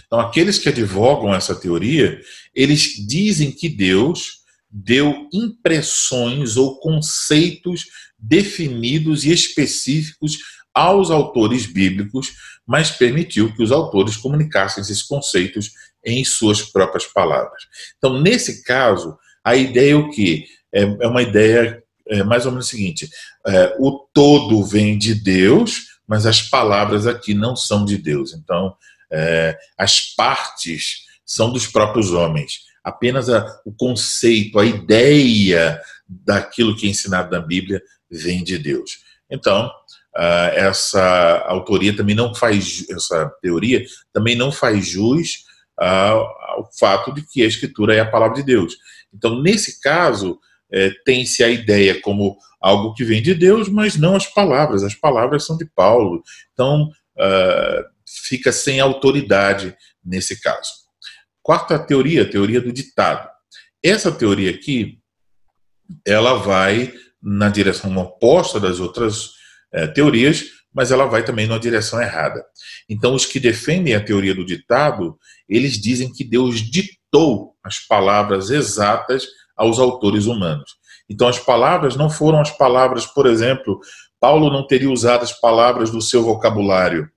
Então, 0.05 0.19
aqueles 0.19 0.59
que 0.59 0.69
advogam 0.69 1.33
essa 1.33 1.55
teoria, 1.55 2.21
eles 2.53 3.05
dizem 3.07 3.51
que 3.51 3.67
Deus 3.67 4.43
deu 4.69 5.27
impressões 5.33 6.57
ou 6.57 6.79
conceitos 6.79 7.85
definidos 8.19 9.25
e 9.25 9.31
específicos 9.31 10.37
aos 10.75 11.09
autores 11.09 11.65
bíblicos, 11.65 12.33
mas 12.65 12.91
permitiu 12.91 13.53
que 13.53 13.63
os 13.63 13.71
autores 13.71 14.17
comunicassem 14.17 14.81
esses 14.81 15.03
conceitos 15.03 15.71
em 16.03 16.23
suas 16.23 16.61
próprias 16.61 17.05
palavras. 17.05 17.63
Então, 17.97 18.21
nesse 18.21 18.63
caso, 18.63 19.17
a 19.43 19.55
ideia 19.55 19.93
é 19.93 19.95
o 19.95 20.09
que? 20.09 20.45
É, 20.73 20.81
é 20.81 21.07
uma 21.07 21.21
ideia 21.21 21.83
é 22.07 22.23
mais 22.23 22.45
ou 22.45 22.51
menos 22.51 22.67
o 22.67 22.69
seguinte: 22.69 23.09
é, 23.47 23.75
o 23.79 24.07
todo 24.13 24.63
vem 24.63 24.97
de 24.97 25.15
Deus, 25.15 25.99
mas 26.07 26.25
as 26.25 26.41
palavras 26.41 27.07
aqui 27.07 27.33
não 27.33 27.55
são 27.55 27.83
de 27.83 27.97
Deus. 27.97 28.33
Então, 28.33 28.75
é, 29.11 29.57
as 29.77 30.13
partes 30.15 31.05
são 31.25 31.51
dos 31.51 31.67
próprios 31.67 32.11
homens. 32.11 32.59
Apenas 32.83 33.29
a, 33.29 33.59
o 33.65 33.73
conceito, 33.73 34.59
a 34.59 34.65
ideia 34.65 35.81
daquilo 36.07 36.75
que 36.75 36.85
é 36.85 36.89
ensinado 36.89 37.31
na 37.31 37.41
Bíblia 37.41 37.81
vem 38.09 38.43
de 38.43 38.59
Deus. 38.59 38.99
Então, 39.29 39.71
uh, 40.17 40.49
essa 40.53 41.43
autoria 41.47 41.95
também 41.95 42.15
não 42.15 42.33
faz, 42.33 42.85
essa 42.89 43.31
teoria 43.41 43.85
também 44.13 44.35
não 44.35 44.51
faz 44.51 44.87
jus 44.87 45.45
uh, 45.79 46.25
ao 46.55 46.69
fato 46.79 47.13
de 47.13 47.21
que 47.21 47.43
a 47.43 47.47
Escritura 47.47 47.95
é 47.95 47.99
a 47.99 48.09
palavra 48.09 48.35
de 48.35 48.43
Deus. 48.43 48.75
Então, 49.13 49.41
nesse 49.41 49.79
caso, 49.79 50.39
é, 50.71 50.89
tem-se 51.05 51.43
a 51.43 51.49
ideia 51.49 52.01
como 52.01 52.37
algo 52.59 52.93
que 52.93 53.05
vem 53.05 53.21
de 53.21 53.33
Deus, 53.33 53.69
mas 53.69 53.95
não 53.95 54.15
as 54.15 54.25
palavras. 54.25 54.83
As 54.83 54.95
palavras 54.95 55.45
são 55.45 55.55
de 55.55 55.65
Paulo. 55.65 56.21
Então, 56.51 56.89
uh, 57.17 57.83
fica 58.27 58.51
sem 58.51 58.79
autoridade 58.79 59.75
nesse 60.03 60.41
caso. 60.41 60.71
Quarta 61.41 61.77
teoria, 61.79 62.23
a 62.23 62.29
teoria 62.29 62.59
do 62.59 62.73
ditado. 62.73 63.29
Essa 63.83 64.11
teoria 64.11 64.49
aqui, 64.49 64.99
ela 66.05 66.33
vai 66.33 66.91
na 67.21 67.49
direção 67.49 67.95
oposta 67.97 68.59
das 68.59 68.79
outras 68.79 69.34
é, 69.75 69.87
teorias, 69.87 70.45
mas 70.73 70.91
ela 70.91 71.05
vai 71.05 71.23
também 71.23 71.47
na 71.47 71.57
direção 71.57 72.01
errada. 72.01 72.43
Então, 72.89 73.13
os 73.13 73.25
que 73.25 73.39
defendem 73.39 73.93
a 73.93 74.03
teoria 74.03 74.33
do 74.33 74.45
ditado, 74.45 75.17
eles 75.47 75.73
dizem 75.73 76.11
que 76.11 76.23
Deus 76.23 76.59
ditou 76.59 77.53
as 77.63 77.79
palavras 77.79 78.49
exatas 78.49 79.25
aos 79.55 79.79
autores 79.79 80.25
humanos. 80.25 80.75
Então, 81.09 81.27
as 81.27 81.39
palavras 81.39 81.95
não 81.95 82.09
foram 82.09 82.39
as 82.39 82.51
palavras, 82.51 83.05
por 83.05 83.25
exemplo, 83.25 83.79
Paulo 84.19 84.49
não 84.49 84.65
teria 84.65 84.89
usado 84.89 85.23
as 85.23 85.33
palavras 85.39 85.91
do 85.91 86.01
seu 86.01 86.23
vocabulário. 86.23 87.09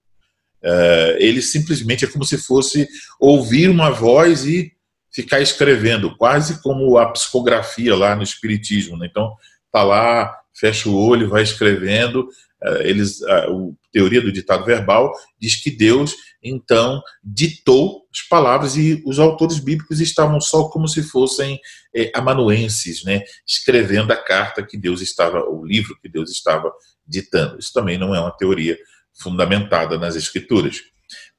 É, 0.62 1.16
ele 1.20 1.40
simplesmente 1.40 2.04
é 2.04 2.08
como 2.08 2.24
se 2.24 2.36
fosse 2.36 2.88
ouvir 3.20 3.70
uma 3.70 3.90
voz 3.90 4.44
e 4.44 4.72
ficar 5.12 5.40
escrevendo, 5.40 6.16
quase 6.16 6.60
como 6.60 6.98
a 6.98 7.10
psicografia 7.10 7.94
lá 7.96 8.14
no 8.14 8.22
Espiritismo. 8.22 8.96
Né? 8.96 9.06
Então, 9.10 9.34
tá 9.72 9.82
lá, 9.82 10.36
fecha 10.58 10.88
o 10.88 10.96
olho, 10.96 11.28
vai 11.28 11.42
escrevendo. 11.42 12.28
É, 12.62 12.88
eles, 12.88 13.22
a, 13.22 13.46
teoria 13.92 14.20
do 14.20 14.32
ditado 14.32 14.64
verbal 14.64 15.12
diz 15.40 15.56
que 15.56 15.70
Deus 15.70 16.14
então 16.42 17.02
ditou 17.22 18.06
as 18.12 18.22
palavras 18.28 18.76
e 18.76 19.02
os 19.06 19.18
autores 19.18 19.58
bíblicos 19.58 20.00
estavam 20.00 20.40
só 20.40 20.68
como 20.68 20.86
se 20.88 21.02
fossem 21.02 21.58
é, 21.94 22.10
amanuenses, 22.14 23.04
né, 23.04 23.22
escrevendo 23.46 24.12
a 24.12 24.16
carta 24.16 24.64
que 24.64 24.76
Deus 24.76 25.00
estava, 25.00 25.40
o 25.48 25.64
livro 25.64 25.98
que 26.00 26.08
Deus 26.08 26.30
estava 26.30 26.72
ditando. 27.06 27.58
Isso 27.58 27.72
também 27.72 27.98
não 27.98 28.14
é 28.14 28.20
uma 28.20 28.36
teoria 28.36 28.78
fundamentada 29.14 29.98
nas 29.98 30.14
escrituras. 30.14 30.80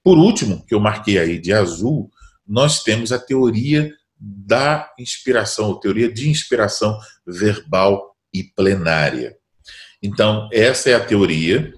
Por 0.04 0.18
último, 0.18 0.66
que 0.66 0.74
eu 0.74 0.80
marquei 0.80 1.18
aí 1.18 1.40
de 1.40 1.54
azul, 1.54 2.10
nós 2.46 2.84
temos 2.84 3.12
a 3.12 3.20
teoria 3.20 3.94
da 4.20 4.92
inspiração, 5.00 5.72
a 5.72 5.80
teoria 5.80 6.12
de 6.12 6.30
inspiração 6.30 6.98
verbal 7.26 8.16
e 8.34 8.44
plenária. 8.44 9.39
Então, 10.02 10.50
essa 10.52 10.90
é 10.90 10.94
a 10.94 11.04
teoria 11.04 11.74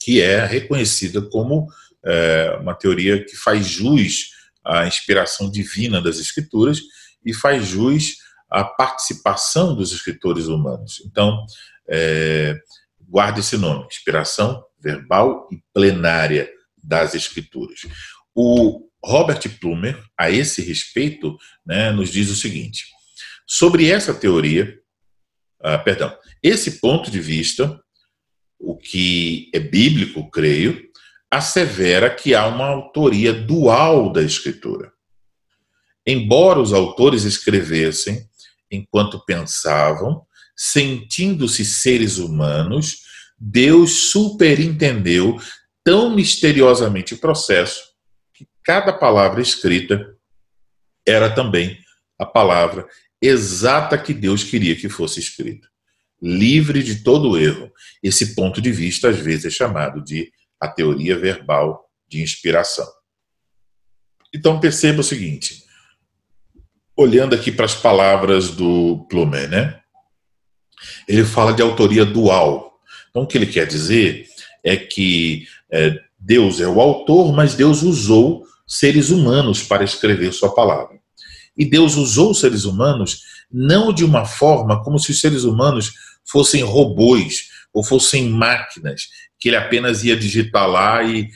que 0.00 0.20
é 0.20 0.44
reconhecida 0.44 1.20
como 1.20 1.68
é, 2.04 2.56
uma 2.60 2.74
teoria 2.74 3.24
que 3.24 3.36
faz 3.36 3.66
jus 3.66 4.30
à 4.64 4.86
inspiração 4.86 5.50
divina 5.50 6.00
das 6.00 6.18
escrituras 6.18 6.80
e 7.24 7.34
faz 7.34 7.66
jus 7.66 8.16
à 8.50 8.64
participação 8.64 9.74
dos 9.74 9.92
escritores 9.92 10.46
humanos. 10.46 11.02
Então, 11.04 11.44
é, 11.88 12.56
guarde 13.08 13.40
esse 13.40 13.56
nome: 13.56 13.86
inspiração 13.86 14.64
verbal 14.80 15.48
e 15.50 15.60
plenária 15.74 16.48
das 16.82 17.14
escrituras. 17.14 17.80
O 18.34 18.88
Robert 19.04 19.40
Plumer, 19.60 20.02
a 20.16 20.30
esse 20.30 20.62
respeito, 20.62 21.36
né, 21.66 21.90
nos 21.90 22.10
diz 22.10 22.30
o 22.30 22.36
seguinte: 22.36 22.84
sobre 23.46 23.90
essa 23.90 24.14
teoria, 24.14 24.78
ah, 25.60 25.78
perdão, 25.78 26.16
esse 26.42 26.80
ponto 26.80 27.10
de 27.10 27.20
vista, 27.20 27.80
o 28.58 28.76
que 28.76 29.50
é 29.52 29.58
bíblico, 29.58 30.30
creio, 30.30 30.88
assevera 31.30 32.08
que 32.08 32.34
há 32.34 32.46
uma 32.46 32.66
autoria 32.66 33.32
dual 33.32 34.12
da 34.12 34.22
escritura. 34.22 34.92
Embora 36.06 36.58
os 36.58 36.72
autores 36.72 37.24
escrevessem 37.24 38.26
enquanto 38.70 39.24
pensavam, 39.24 40.26
sentindo-se 40.56 41.64
seres 41.64 42.18
humanos, 42.18 43.02
Deus 43.38 44.10
superintendeu 44.10 45.38
tão 45.84 46.14
misteriosamente 46.14 47.14
o 47.14 47.18
processo 47.18 47.82
que 48.34 48.46
cada 48.64 48.92
palavra 48.92 49.40
escrita 49.40 50.14
era 51.06 51.30
também 51.30 51.78
a 52.18 52.26
palavra 52.26 52.86
exata 53.20 53.98
que 53.98 54.14
Deus 54.14 54.44
queria 54.44 54.76
que 54.76 54.88
fosse 54.88 55.20
escrita. 55.20 55.68
Livre 56.20 56.82
de 56.82 57.02
todo 57.02 57.38
erro. 57.38 57.70
Esse 58.02 58.34
ponto 58.34 58.60
de 58.60 58.72
vista, 58.72 59.08
às 59.08 59.18
vezes, 59.18 59.46
é 59.46 59.50
chamado 59.50 60.02
de 60.02 60.30
a 60.60 60.68
teoria 60.68 61.16
verbal 61.18 61.88
de 62.08 62.22
inspiração. 62.22 62.86
Então 64.34 64.60
perceba 64.60 65.00
o 65.00 65.04
seguinte, 65.04 65.64
olhando 66.96 67.34
aqui 67.34 67.50
para 67.50 67.64
as 67.64 67.74
palavras 67.74 68.50
do 68.50 69.06
Plumet, 69.08 69.48
né? 69.48 69.80
Ele 71.06 71.24
fala 71.24 71.52
de 71.52 71.62
autoria 71.62 72.04
dual. 72.04 72.78
Então 73.10 73.22
o 73.22 73.26
que 73.26 73.38
ele 73.38 73.46
quer 73.46 73.66
dizer 73.66 74.26
é 74.64 74.76
que 74.76 75.46
é, 75.70 75.98
Deus 76.18 76.60
é 76.60 76.66
o 76.66 76.80
autor, 76.80 77.32
mas 77.32 77.54
Deus 77.54 77.82
usou 77.82 78.44
seres 78.66 79.10
humanos 79.10 79.62
para 79.62 79.84
escrever 79.84 80.32
sua 80.32 80.54
palavra. 80.54 80.97
E 81.58 81.64
Deus 81.64 81.96
usou 81.96 82.30
os 82.30 82.40
seres 82.40 82.64
humanos 82.64 83.22
não 83.50 83.92
de 83.92 84.04
uma 84.04 84.24
forma 84.24 84.82
como 84.82 84.98
se 84.98 85.10
os 85.10 85.20
seres 85.20 85.44
humanos 85.44 85.92
fossem 86.24 86.62
robôs 86.62 87.48
ou 87.72 87.82
fossem 87.82 88.30
máquinas 88.30 89.08
que 89.38 89.48
ele 89.48 89.56
apenas 89.56 90.04
ia 90.04 90.16
digitar 90.16 90.68
lá 90.68 91.02
e 91.02 91.28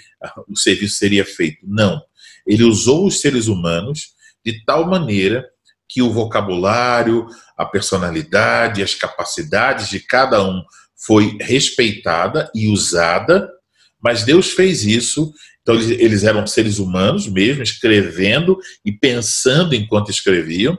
o 0.48 0.56
serviço 0.56 0.96
seria 0.96 1.24
feito. 1.24 1.58
Não. 1.62 2.02
Ele 2.46 2.64
usou 2.64 3.06
os 3.06 3.20
seres 3.20 3.46
humanos 3.46 4.14
de 4.44 4.64
tal 4.64 4.88
maneira 4.88 5.48
que 5.88 6.02
o 6.02 6.10
vocabulário, 6.10 7.26
a 7.56 7.64
personalidade, 7.64 8.82
as 8.82 8.94
capacidades 8.94 9.88
de 9.88 10.00
cada 10.00 10.42
um 10.44 10.62
foi 10.96 11.36
respeitada 11.40 12.50
e 12.54 12.68
usada, 12.68 13.48
mas 14.00 14.24
Deus 14.24 14.50
fez 14.50 14.84
isso. 14.84 15.32
Então, 15.62 15.76
eles 15.76 16.24
eram 16.24 16.46
seres 16.46 16.78
humanos 16.78 17.28
mesmo, 17.28 17.62
escrevendo 17.62 18.58
e 18.84 18.92
pensando 18.92 19.74
enquanto 19.74 20.10
escreviam. 20.10 20.76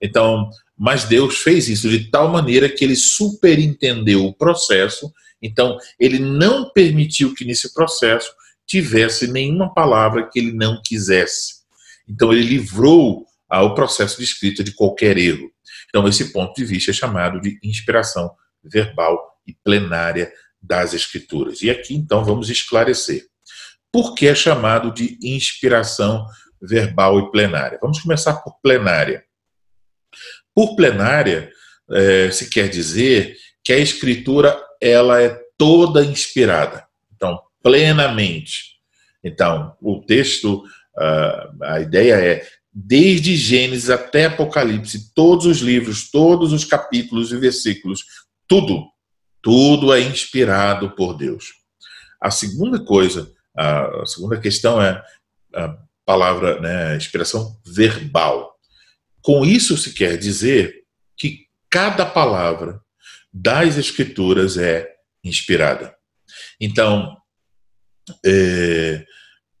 Então, 0.00 0.48
mas 0.78 1.04
Deus 1.04 1.38
fez 1.38 1.68
isso 1.68 1.88
de 1.88 2.10
tal 2.10 2.28
maneira 2.28 2.68
que 2.68 2.84
ele 2.84 2.96
superintendeu 2.96 4.24
o 4.24 4.34
processo 4.34 5.10
então, 5.42 5.78
ele 5.98 6.18
não 6.18 6.70
permitiu 6.70 7.34
que 7.34 7.44
nesse 7.44 7.72
processo 7.72 8.30
tivesse 8.66 9.26
nenhuma 9.26 9.72
palavra 9.72 10.28
que 10.28 10.38
ele 10.38 10.52
não 10.52 10.80
quisesse. 10.84 11.60
Então, 12.08 12.32
ele 12.32 12.42
livrou 12.42 13.26
o 13.50 13.74
processo 13.74 14.18
de 14.18 14.24
escrita 14.24 14.62
de 14.62 14.72
qualquer 14.72 15.16
erro. 15.16 15.50
Então, 15.88 16.06
esse 16.06 16.32
ponto 16.32 16.54
de 16.54 16.64
vista 16.64 16.90
é 16.90 16.94
chamado 16.94 17.40
de 17.40 17.58
inspiração 17.62 18.30
verbal 18.62 19.18
e 19.46 19.54
plenária 19.54 20.30
das 20.62 20.92
Escrituras. 20.92 21.62
E 21.62 21.70
aqui, 21.70 21.94
então, 21.94 22.24
vamos 22.24 22.50
esclarecer. 22.50 23.26
Por 23.92 24.14
que 24.14 24.26
é 24.26 24.34
chamado 24.34 24.92
de 24.92 25.18
inspiração 25.22 26.26
verbal 26.60 27.18
e 27.18 27.30
plenária? 27.30 27.78
Vamos 27.80 28.00
começar 28.00 28.34
por 28.34 28.60
plenária. 28.60 29.24
Por 30.54 30.76
plenária, 30.76 31.50
é, 31.90 32.30
se 32.30 32.48
quer 32.48 32.68
dizer 32.68 33.36
que 33.64 33.72
a 33.72 33.78
Escritura 33.78 34.60
ela 34.80 35.20
é 35.20 35.38
toda 35.58 36.04
inspirada. 36.04 36.86
Então, 37.14 37.38
plenamente. 37.62 38.80
Então, 39.22 39.76
o 39.80 40.00
texto, 40.00 40.64
a 41.62 41.80
ideia 41.80 42.14
é, 42.14 42.46
desde 42.72 43.36
Gênesis 43.36 43.90
até 43.90 44.26
Apocalipse, 44.26 45.12
todos 45.14 45.46
os 45.46 45.58
livros, 45.58 46.10
todos 46.10 46.52
os 46.52 46.64
capítulos 46.64 47.32
e 47.32 47.36
versículos, 47.36 48.04
tudo, 48.46 48.86
tudo 49.42 49.92
é 49.92 50.00
inspirado 50.00 50.90
por 50.94 51.14
Deus. 51.14 51.52
A 52.20 52.30
segunda 52.30 52.82
coisa, 52.82 53.30
a 53.56 54.04
segunda 54.06 54.38
questão 54.38 54.80
é 54.80 55.02
a 55.54 55.76
palavra, 56.04 56.60
né, 56.60 56.96
inspiração 56.96 57.56
verbal. 57.66 58.54
Com 59.22 59.44
isso 59.44 59.76
se 59.76 59.92
quer 59.92 60.16
dizer 60.16 60.82
que 61.16 61.46
cada 61.68 62.06
palavra 62.06 62.80
das 63.32 63.76
Escrituras 63.76 64.56
é 64.56 64.88
inspirada. 65.22 65.94
Então, 66.60 67.16
é, 68.24 69.04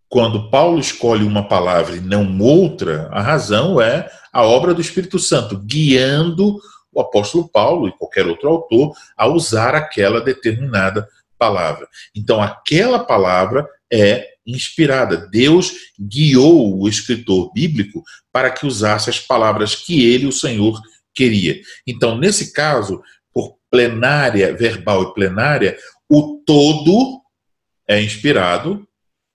quando 0.08 0.50
Paulo 0.50 0.80
escolhe 0.80 1.24
uma 1.24 1.46
palavra 1.46 1.96
e 1.96 2.00
não 2.00 2.38
outra, 2.40 3.08
a 3.12 3.20
razão 3.20 3.80
é 3.80 4.10
a 4.32 4.42
obra 4.42 4.74
do 4.74 4.80
Espírito 4.80 5.18
Santo, 5.18 5.58
guiando 5.58 6.58
o 6.92 7.00
apóstolo 7.00 7.48
Paulo 7.48 7.88
e 7.88 7.96
qualquer 7.96 8.26
outro 8.26 8.48
autor 8.48 8.92
a 9.16 9.28
usar 9.28 9.74
aquela 9.74 10.20
determinada 10.20 11.08
palavra. 11.38 11.86
Então, 12.14 12.42
aquela 12.42 12.98
palavra 12.98 13.68
é 13.92 14.28
inspirada. 14.46 15.28
Deus 15.28 15.72
guiou 15.98 16.80
o 16.80 16.88
escritor 16.88 17.52
bíblico 17.52 18.02
para 18.32 18.50
que 18.50 18.66
usasse 18.66 19.10
as 19.10 19.18
palavras 19.18 19.74
que 19.74 20.04
ele, 20.04 20.26
o 20.26 20.32
Senhor, 20.32 20.80
queria. 21.14 21.60
Então, 21.86 22.16
nesse 22.16 22.52
caso, 22.52 23.02
por 23.32 23.56
plenária, 23.70 24.54
verbal 24.56 25.02
e 25.02 25.14
plenária, 25.14 25.76
o 26.08 26.42
todo 26.46 27.20
é 27.88 28.00
inspirado 28.00 28.86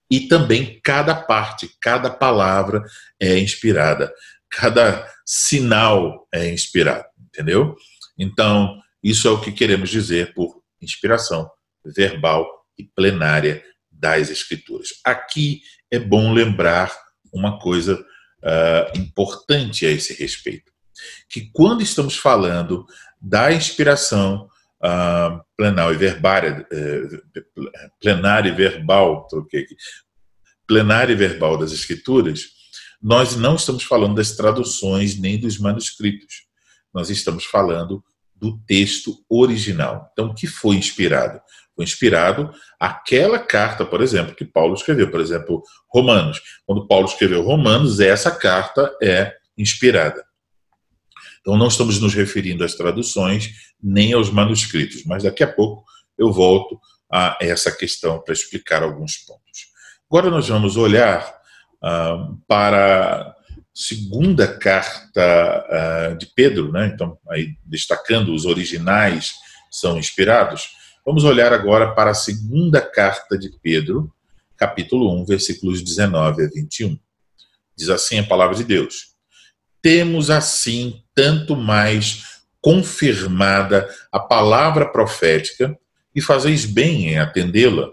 e 0.10 0.22
também 0.22 0.80
cada 0.84 1.16
parte, 1.16 1.70
cada 1.82 2.10
palavra 2.10 2.84
é 3.20 3.40
inspirada, 3.40 4.14
cada 4.50 5.10
sinal 5.26 6.28
é 6.34 6.50
inspirado, 6.52 7.06
entendeu? 7.20 7.76
Então, 8.18 8.80
isso 9.04 9.28
é 9.28 9.32
o 9.32 9.42
que 9.42 9.52
queremos 9.52 9.90
dizer 9.90 10.34
por 10.34 10.62
inspiração 10.82 11.50
verbal 11.86 12.48
e 12.78 12.84
plenária 12.84 13.64
das 14.00 14.30
Escrituras. 14.30 14.90
Aqui 15.04 15.62
é 15.92 16.00
bom 16.00 16.34
lembrar 16.34 16.96
uma 17.34 17.60
coisa 17.60 17.96
uh, 17.96 18.98
importante 18.98 19.86
a 19.86 19.92
esse 19.92 20.14
respeito, 20.14 20.72
que 21.30 21.50
quando 21.52 21.82
estamos 21.82 22.16
falando 22.16 22.86
da 23.22 23.52
inspiração 23.52 24.48
uh, 24.84 25.92
e 25.92 25.98
verbária, 25.98 26.66
uh, 26.72 27.90
plenária 28.00 28.50
e 28.50 28.56
verbal, 28.56 29.28
troquei 29.28 29.64
aqui, 29.64 29.76
plenária 30.68 31.14
e 31.14 31.16
verbal 31.16 31.58
das 31.58 31.72
Escrituras, 31.72 32.56
nós 33.02 33.36
não 33.36 33.56
estamos 33.56 33.84
falando 33.84 34.16
das 34.16 34.32
traduções 34.36 35.20
nem 35.20 35.40
dos 35.40 35.60
manuscritos. 35.60 36.46
Nós 36.94 37.10
estamos 37.10 37.46
falando 37.46 38.04
do 38.36 38.58
texto 38.66 39.24
original. 39.30 40.10
Então, 40.12 40.28
o 40.28 40.34
que 40.34 40.48
foi 40.48 40.76
inspirado? 40.76 41.40
Foi 41.76 41.84
inspirado 41.84 42.52
aquela 42.80 43.38
carta, 43.38 43.86
por 43.86 44.02
exemplo, 44.02 44.34
que 44.34 44.46
Paulo 44.46 44.74
escreveu, 44.74 45.12
por 45.12 45.20
exemplo, 45.20 45.62
Romanos. 45.94 46.42
Quando 46.66 46.88
Paulo 46.88 47.06
escreveu 47.06 47.42
Romanos, 47.42 48.00
essa 48.00 48.32
carta 48.32 48.96
é 49.02 49.34
inspirada. 49.58 50.24
Então, 51.42 51.58
não 51.58 51.68
estamos 51.68 52.00
nos 52.00 52.14
referindo 52.14 52.64
às 52.64 52.74
traduções 52.74 53.52
nem 53.82 54.14
aos 54.14 54.32
manuscritos, 54.32 55.04
mas 55.06 55.24
daqui 55.24 55.44
a 55.44 55.52
pouco 55.52 55.84
eu 56.18 56.32
volto 56.32 56.80
a 57.12 57.38
essa 57.40 57.72
questão 57.72 58.20
para 58.20 58.34
explicar 58.34 58.82
alguns 58.82 59.18
pontos. 59.18 59.68
Agora 60.10 60.30
nós 60.30 60.48
vamos 60.48 60.78
olhar 60.78 61.36
ah, 61.84 62.30
para 62.48 63.16
a 63.16 63.36
segunda 63.74 64.48
carta 64.48 65.22
ah, 65.22 66.16
de 66.18 66.26
Pedro, 66.28 66.72
né? 66.72 66.92
então, 66.94 67.18
aí 67.30 67.56
destacando 67.64 68.34
os 68.34 68.46
originais 68.46 69.34
são 69.70 69.98
inspirados. 70.00 70.70
Vamos 71.06 71.24
olhar 71.24 71.54
agora 71.54 71.94
para 71.94 72.10
a 72.10 72.16
segunda 72.16 72.82
carta 72.82 73.38
de 73.38 73.52
Pedro, 73.62 74.12
capítulo 74.58 75.16
1, 75.22 75.26
versículos 75.26 75.84
19 75.84 76.46
a 76.46 76.50
21. 76.50 76.98
Diz 77.78 77.90
assim 77.90 78.18
a 78.18 78.24
palavra 78.24 78.56
de 78.56 78.64
Deus: 78.64 79.14
Temos 79.84 80.32
assim 80.32 81.04
tanto 81.14 81.56
mais 81.56 82.24
confirmada 82.60 83.88
a 84.12 84.20
palavra 84.20 84.92
profética, 84.92 85.78
e 86.16 86.22
fazeis 86.22 86.66
bem 86.66 87.10
em 87.10 87.20
atendê-la, 87.20 87.88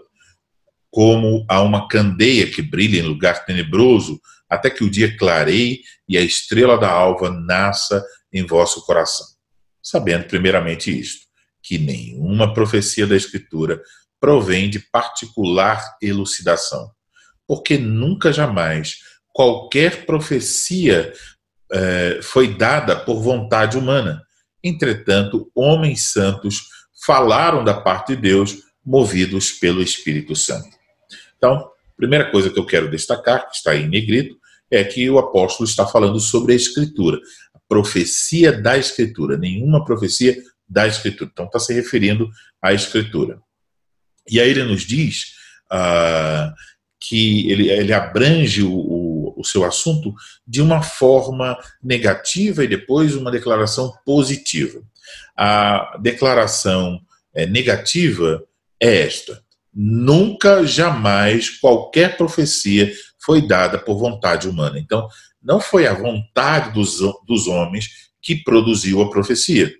como 0.89 1.45
a 1.47 1.61
uma 1.61 1.87
candeia 1.87 2.49
que 2.49 2.63
brilha 2.63 2.97
em 2.97 3.03
lugar 3.03 3.45
tenebroso, 3.45 4.19
até 4.49 4.71
que 4.71 4.83
o 4.83 4.89
dia 4.89 5.15
clareie 5.15 5.81
e 6.09 6.17
a 6.17 6.21
estrela 6.21 6.79
da 6.79 6.89
alva 6.89 7.29
nasça 7.29 8.03
em 8.33 8.43
vosso 8.43 8.83
coração. 8.87 9.27
Sabendo 9.83 10.25
primeiramente 10.25 10.89
isto, 10.99 11.22
que 11.63 11.79
nenhuma 11.79 12.53
profecia 12.53 13.07
da 13.07 13.15
Escritura 13.15 13.81
provém 14.19 14.69
de 14.69 14.79
particular 14.79 15.81
elucidação, 16.01 16.91
porque 17.47 17.77
nunca 17.77 18.31
jamais 18.31 18.97
qualquer 19.33 20.05
profecia 20.05 21.11
eh, 21.71 22.19
foi 22.21 22.55
dada 22.55 22.95
por 22.95 23.21
vontade 23.21 23.77
humana. 23.77 24.21
Entretanto, 24.63 25.49
homens 25.55 26.03
santos 26.03 26.61
falaram 27.05 27.63
da 27.63 27.73
parte 27.73 28.15
de 28.15 28.21
Deus, 28.21 28.59
movidos 28.85 29.51
pelo 29.51 29.81
Espírito 29.81 30.35
Santo. 30.35 30.69
Então, 31.35 31.69
primeira 31.97 32.29
coisa 32.31 32.49
que 32.49 32.59
eu 32.59 32.65
quero 32.65 32.91
destacar, 32.91 33.49
que 33.49 33.55
está 33.55 33.71
aí 33.71 33.83
em 33.83 33.89
negrito, 33.89 34.37
é 34.69 34.83
que 34.83 35.09
o 35.09 35.17
apóstolo 35.17 35.67
está 35.67 35.85
falando 35.85 36.19
sobre 36.19 36.53
a 36.53 36.55
Escritura, 36.55 37.19
a 37.53 37.59
profecia 37.67 38.51
da 38.51 38.77
Escritura, 38.77 39.37
nenhuma 39.37 39.83
profecia 39.83 40.35
da 40.73 40.87
Escritura. 40.87 41.29
Então, 41.31 41.45
está 41.45 41.59
se 41.59 41.73
referindo 41.73 42.29
à 42.61 42.73
Escritura. 42.73 43.39
E 44.29 44.39
aí 44.39 44.49
ele 44.49 44.63
nos 44.63 44.81
diz 44.81 45.33
ah, 45.69 46.53
que 46.99 47.49
ele, 47.51 47.69
ele 47.69 47.93
abrange 47.93 48.63
o, 48.63 48.73
o, 48.73 49.33
o, 49.37 49.43
seu 49.43 49.63
assunto 49.65 50.13
de 50.47 50.61
uma 50.61 50.81
forma 50.81 51.57
negativa 51.81 52.63
e 52.63 52.67
depois 52.67 53.15
uma 53.15 53.31
declaração 53.31 53.93
positiva. 54.05 54.81
A 55.37 55.97
declaração 56.01 56.99
é, 57.33 57.45
negativa 57.45 58.43
é 58.79 59.01
esta: 59.01 59.43
nunca, 59.73 60.65
jamais, 60.65 61.49
qualquer 61.49 62.17
profecia 62.17 62.91
foi 63.23 63.45
dada 63.45 63.77
por 63.77 63.97
vontade 63.97 64.47
humana. 64.47 64.79
Então, 64.79 65.07
não 65.41 65.59
foi 65.59 65.85
a 65.85 65.93
vontade 65.93 66.73
dos, 66.73 66.99
dos 67.27 67.47
homens 67.47 67.89
que 68.21 68.35
produziu 68.37 69.01
a 69.01 69.09
profecia. 69.09 69.73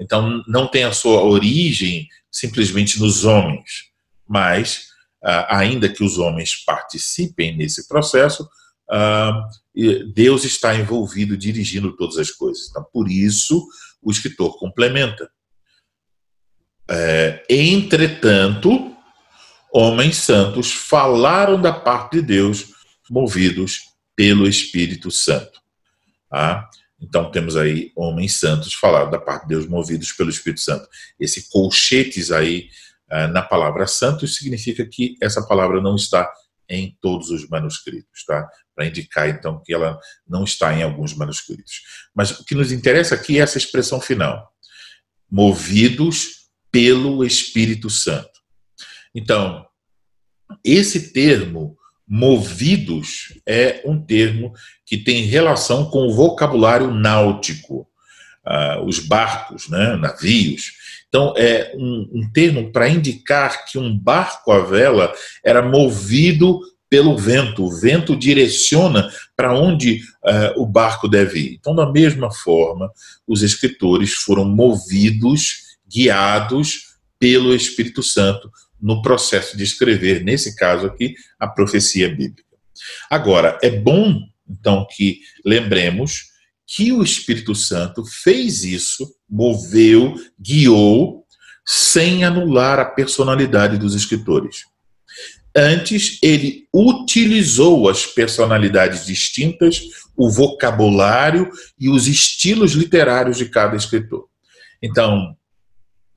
Então, 0.00 0.42
não 0.48 0.66
tem 0.66 0.84
a 0.84 0.92
sua 0.92 1.22
origem 1.22 2.08
simplesmente 2.30 2.98
nos 2.98 3.24
homens, 3.24 3.90
mas, 4.26 4.86
ah, 5.22 5.58
ainda 5.58 5.88
que 5.88 6.02
os 6.02 6.16
homens 6.18 6.64
participem 6.64 7.56
nesse 7.56 7.86
processo, 7.86 8.48
ah, 8.90 9.48
Deus 10.14 10.44
está 10.44 10.74
envolvido 10.74 11.36
dirigindo 11.36 11.94
todas 11.96 12.16
as 12.16 12.30
coisas. 12.30 12.68
Então, 12.70 12.84
por 12.92 13.10
isso, 13.10 13.66
o 14.02 14.10
escritor 14.10 14.58
complementa. 14.58 15.30
É, 16.88 17.44
entretanto, 17.48 18.96
homens 19.72 20.16
santos 20.16 20.72
falaram 20.72 21.60
da 21.60 21.72
parte 21.72 22.16
de 22.16 22.22
Deus, 22.22 22.72
movidos 23.08 23.82
pelo 24.16 24.48
Espírito 24.48 25.10
Santo. 25.10 25.60
Ah, 26.32 26.68
então 27.00 27.30
temos 27.30 27.56
aí 27.56 27.92
homens 27.96 28.36
santos 28.36 28.74
falaram 28.74 29.10
da 29.10 29.18
parte 29.18 29.42
de 29.42 29.48
Deus 29.48 29.66
movidos 29.66 30.12
pelo 30.12 30.28
Espírito 30.28 30.60
Santo. 30.60 30.86
Esse 31.18 31.48
colchetes 31.48 32.30
aí 32.30 32.68
uh, 33.10 33.28
na 33.28 33.42
palavra 33.42 33.86
santos 33.86 34.36
significa 34.36 34.84
que 34.84 35.16
essa 35.22 35.46
palavra 35.46 35.80
não 35.80 35.96
está 35.96 36.30
em 36.68 36.96
todos 37.00 37.30
os 37.30 37.48
manuscritos, 37.48 38.24
tá? 38.24 38.48
Para 38.74 38.86
indicar 38.86 39.28
então 39.28 39.60
que 39.64 39.72
ela 39.72 39.98
não 40.28 40.44
está 40.44 40.72
em 40.72 40.82
alguns 40.82 41.14
manuscritos. 41.14 41.82
Mas 42.14 42.30
o 42.30 42.44
que 42.44 42.54
nos 42.54 42.70
interessa 42.70 43.14
aqui 43.14 43.38
é 43.38 43.42
essa 43.42 43.58
expressão 43.58 44.00
final: 44.00 44.52
movidos 45.28 46.50
pelo 46.70 47.24
Espírito 47.24 47.90
Santo. 47.90 48.40
Então, 49.14 49.66
esse 50.64 51.12
termo 51.12 51.76
movidos 52.10 53.40
é 53.46 53.82
um 53.86 53.96
termo 53.96 54.52
que 54.84 54.96
tem 54.96 55.22
relação 55.22 55.84
com 55.84 56.08
o 56.08 56.12
vocabulário 56.12 56.90
náutico, 56.92 57.86
uh, 58.44 58.84
os 58.84 58.98
barcos, 58.98 59.68
né, 59.68 59.94
navios. 59.94 60.72
Então, 61.08 61.32
é 61.36 61.72
um, 61.76 62.10
um 62.14 62.32
termo 62.32 62.72
para 62.72 62.88
indicar 62.88 63.64
que 63.64 63.78
um 63.78 63.96
barco 63.96 64.50
à 64.50 64.58
vela 64.58 65.12
era 65.44 65.62
movido 65.62 66.58
pelo 66.88 67.16
vento. 67.16 67.64
O 67.64 67.70
vento 67.70 68.16
direciona 68.16 69.08
para 69.36 69.54
onde 69.54 70.00
uh, 70.24 70.60
o 70.60 70.66
barco 70.66 71.06
deve 71.06 71.38
ir. 71.38 71.54
Então, 71.60 71.76
da 71.76 71.88
mesma 71.88 72.32
forma, 72.32 72.90
os 73.24 73.42
escritores 73.42 74.14
foram 74.14 74.44
movidos, 74.44 75.78
guiados 75.88 76.96
pelo 77.20 77.54
Espírito 77.54 78.02
Santo 78.02 78.50
no 78.80 79.02
processo 79.02 79.56
de 79.56 79.64
escrever, 79.64 80.22
nesse 80.22 80.56
caso 80.56 80.86
aqui, 80.86 81.14
a 81.38 81.46
profecia 81.46 82.08
bíblica. 82.08 82.44
Agora, 83.10 83.58
é 83.62 83.70
bom, 83.70 84.22
então, 84.48 84.86
que 84.90 85.20
lembremos 85.44 86.30
que 86.66 86.92
o 86.92 87.02
Espírito 87.02 87.54
Santo 87.54 88.04
fez 88.04 88.64
isso, 88.64 89.12
moveu, 89.28 90.14
guiou, 90.40 91.26
sem 91.66 92.24
anular 92.24 92.78
a 92.78 92.84
personalidade 92.84 93.76
dos 93.76 93.94
escritores. 93.94 94.64
Antes, 95.54 96.18
ele 96.22 96.68
utilizou 96.72 97.88
as 97.88 98.06
personalidades 98.06 99.04
distintas, 99.04 99.82
o 100.16 100.30
vocabulário 100.30 101.50
e 101.78 101.88
os 101.88 102.06
estilos 102.06 102.72
literários 102.72 103.36
de 103.36 103.46
cada 103.46 103.76
escritor. 103.76 104.26
Então, 104.80 105.36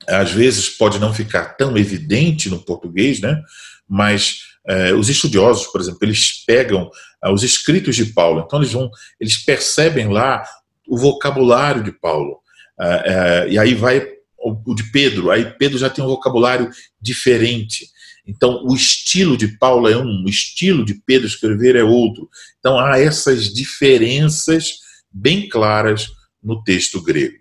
às 0.08 0.30
vezes 0.32 0.68
pode 0.68 0.98
não 0.98 1.12
ficar 1.12 1.56
tão 1.56 1.76
evidente 1.76 2.48
no 2.48 2.58
português, 2.58 3.20
né? 3.20 3.40
mas 3.88 4.40
eh, 4.66 4.92
os 4.94 5.08
estudiosos, 5.08 5.66
por 5.66 5.80
exemplo, 5.80 5.98
eles 6.02 6.44
pegam 6.46 6.90
ah, 7.22 7.32
os 7.32 7.42
escritos 7.42 7.96
de 7.96 8.06
Paulo, 8.06 8.42
então 8.44 8.58
eles 8.58 8.72
vão, 8.72 8.90
eles 9.20 9.36
percebem 9.36 10.08
lá 10.08 10.44
o 10.88 10.96
vocabulário 10.96 11.82
de 11.82 11.92
Paulo, 11.92 12.38
ah, 12.78 13.02
eh, 13.04 13.48
e 13.50 13.58
aí 13.58 13.74
vai 13.74 14.14
o 14.38 14.74
de 14.74 14.90
Pedro, 14.90 15.30
aí 15.30 15.56
Pedro 15.58 15.78
já 15.78 15.88
tem 15.88 16.04
um 16.04 16.08
vocabulário 16.08 16.70
diferente. 17.00 17.88
Então, 18.26 18.62
o 18.64 18.74
estilo 18.74 19.36
de 19.36 19.48
Paulo 19.48 19.88
é 19.88 19.96
um, 19.96 20.24
o 20.24 20.28
estilo 20.28 20.84
de 20.84 20.94
Pedro 20.94 21.26
escrever 21.26 21.76
é 21.76 21.82
outro. 21.82 22.28
Então, 22.58 22.78
há 22.78 22.98
essas 22.98 23.52
diferenças 23.52 24.78
bem 25.10 25.48
claras 25.48 26.08
no 26.42 26.62
texto 26.62 27.02
grego, 27.02 27.38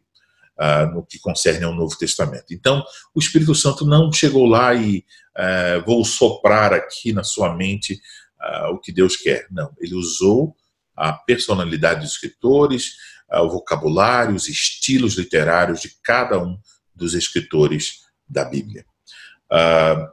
uh, 0.60 0.94
no 0.94 1.06
que 1.06 1.20
concerne 1.20 1.64
ao 1.64 1.74
Novo 1.74 1.98
Testamento. 1.98 2.54
Então, 2.54 2.84
o 3.14 3.20
Espírito 3.20 3.56
Santo 3.56 3.86
não 3.86 4.12
chegou 4.12 4.46
lá 4.46 4.74
e 4.74 5.06
uh, 5.38 5.86
vou 5.86 6.04
soprar 6.06 6.74
aqui 6.74 7.12
na 7.14 7.24
sua 7.24 7.56
mente 7.56 8.00
uh, 8.42 8.74
o 8.74 8.80
que 8.80 8.92
Deus 8.92 9.16
quer. 9.16 9.48
Não, 9.52 9.72
ele 9.80 9.96
usou 9.96 10.56
a 10.96 11.14
personalidade 11.14 12.02
dos 12.02 12.12
escritores, 12.12 12.94
o 13.32 13.50
vocabulário, 13.50 14.36
os 14.36 14.48
estilos 14.48 15.16
literários 15.16 15.82
de 15.82 15.90
cada 16.04 16.38
um 16.38 16.56
dos 16.94 17.16
escritores 17.16 18.02
da 18.30 18.46
Bíblia. 18.46 18.86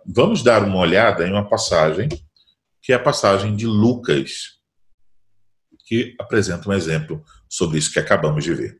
Vamos 0.07 0.43
dar 0.43 0.65
uma 0.65 0.79
olhada 0.79 1.29
em 1.29 1.31
uma 1.31 1.47
passagem, 1.47 2.09
que 2.81 2.95
é 2.95 2.97
a 2.97 3.03
passagem 3.03 3.55
de 3.55 3.67
Lucas, 3.67 4.59
que 5.85 6.17
apresenta 6.19 6.67
um 6.67 6.73
exemplo 6.73 7.23
sobre 7.47 7.77
isso 7.77 7.93
que 7.93 7.99
acabamos 7.99 8.43
de 8.43 8.55
ver. 8.55 8.80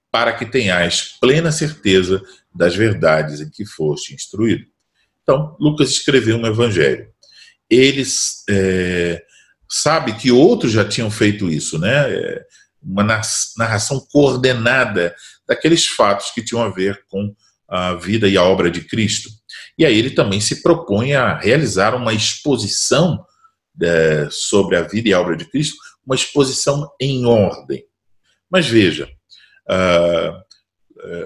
para 0.11 0.33
que 0.33 0.45
tenhais 0.45 1.17
plena 1.19 1.51
certeza 1.51 2.21
das 2.53 2.75
verdades 2.75 3.39
em 3.39 3.49
que 3.49 3.65
foste 3.65 4.13
instruído. 4.13 4.65
Então, 5.23 5.55
Lucas 5.59 5.89
escreveu 5.89 6.37
um 6.37 6.45
evangelho. 6.45 7.07
Ele 7.69 8.03
é, 8.49 9.23
sabe 9.69 10.13
que 10.13 10.31
outros 10.31 10.73
já 10.73 10.83
tinham 10.83 11.09
feito 11.09 11.49
isso, 11.49 11.79
né? 11.79 12.13
É, 12.13 12.45
uma 12.83 13.03
narração 13.57 14.05
coordenada 14.11 15.15
daqueles 15.47 15.85
fatos 15.87 16.31
que 16.31 16.43
tinham 16.43 16.63
a 16.63 16.69
ver 16.69 17.05
com 17.07 17.33
a 17.67 17.93
vida 17.93 18.27
e 18.27 18.35
a 18.35 18.43
obra 18.43 18.69
de 18.69 18.81
Cristo. 18.81 19.29
E 19.77 19.85
aí 19.85 19.97
ele 19.97 20.09
também 20.09 20.41
se 20.41 20.61
propõe 20.61 21.13
a 21.13 21.37
realizar 21.37 21.95
uma 21.95 22.13
exposição 22.13 23.23
é, 23.81 24.27
sobre 24.29 24.75
a 24.75 24.81
vida 24.81 25.09
e 25.09 25.13
a 25.13 25.21
obra 25.21 25.37
de 25.37 25.45
Cristo, 25.45 25.77
uma 26.05 26.15
exposição 26.15 26.91
em 26.99 27.25
ordem. 27.25 27.85
Mas 28.49 28.67
veja, 28.67 29.09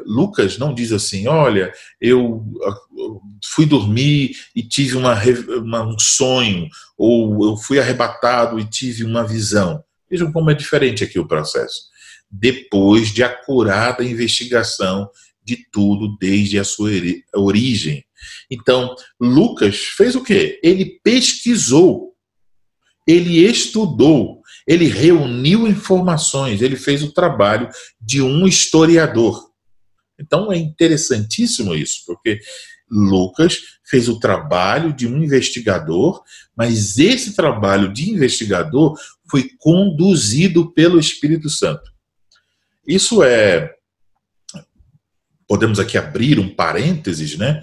Lucas 0.06 0.58
não 0.58 0.74
diz 0.74 0.92
assim: 0.92 1.28
olha, 1.28 1.74
eu 2.00 2.38
uh, 2.38 3.22
fui 3.44 3.66
dormir 3.66 4.36
e 4.56 4.64
tive 4.64 4.96
uma, 4.96 5.16
uma, 5.58 5.84
um 5.84 6.00
sonho, 6.00 6.68
ou 6.98 7.46
eu 7.46 7.58
fui 7.58 7.80
arrebatado 7.80 8.60
e 8.60 8.66
tive 8.66 9.04
uma 9.04 9.26
visão. 9.26 9.84
Vejam 10.10 10.32
como 10.32 10.52
é 10.52 10.54
diferente 10.54 11.04
aqui 11.04 11.20
o 11.20 11.28
processo. 11.28 11.90
Depois 12.30 13.14
de 13.14 13.24
acurada 13.24 14.04
investigação 14.04 15.10
de 15.44 15.58
tudo 15.72 16.18
desde 16.18 16.58
a 16.58 16.64
sua 16.64 16.90
origem. 17.36 18.04
Então, 18.50 18.96
Lucas 19.20 19.78
fez 19.78 20.16
o 20.16 20.24
quê? 20.24 20.60
Ele 20.64 21.00
pesquisou, 21.04 22.14
ele 23.08 23.46
estudou, 23.46 24.42
ele 24.68 24.88
reuniu 24.88 25.68
informações, 25.68 26.62
ele 26.62 26.76
fez 26.76 27.04
o 27.04 27.12
trabalho 27.12 27.70
de 28.00 28.22
um 28.22 28.48
historiador. 28.48 29.52
Então 30.20 30.52
é 30.52 30.58
interessantíssimo 30.58 31.76
isso, 31.76 32.04
porque 32.06 32.40
Lucas 32.90 33.60
fez 33.84 34.08
o 34.08 34.20
trabalho 34.20 34.94
de 34.94 35.08
um 35.08 35.24
investigador, 35.24 36.24
mas 36.56 36.98
esse 36.98 37.36
trabalho 37.36 37.92
de 37.92 38.10
investigador 38.10 38.98
foi 39.30 39.50
conduzido 39.60 40.72
pelo 40.72 41.00
Espírito 41.00 41.50
Santo. 41.50 41.92
Isso 42.88 43.24
é 43.24 43.72
podemos 45.48 45.80
aqui 45.80 45.98
abrir 45.98 46.40
um 46.40 46.50
parênteses, 46.50 47.38
né? 47.38 47.62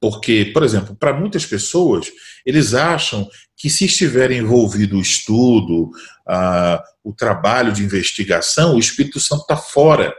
Porque, 0.00 0.50
por 0.52 0.62
exemplo, 0.62 0.96
para 0.96 1.12
muitas 1.12 1.44
pessoas, 1.44 2.10
eles 2.44 2.74
acham 2.74 3.28
que 3.56 3.68
se 3.68 3.84
estiver 3.84 4.30
envolvido 4.30 4.96
o 4.96 5.00
estudo, 5.00 5.90
uh, 6.30 6.80
o 7.02 7.12
trabalho 7.12 7.72
de 7.72 7.82
investigação, 7.82 8.76
o 8.76 8.78
Espírito 8.78 9.18
Santo 9.18 9.42
está 9.42 9.56
fora. 9.56 10.14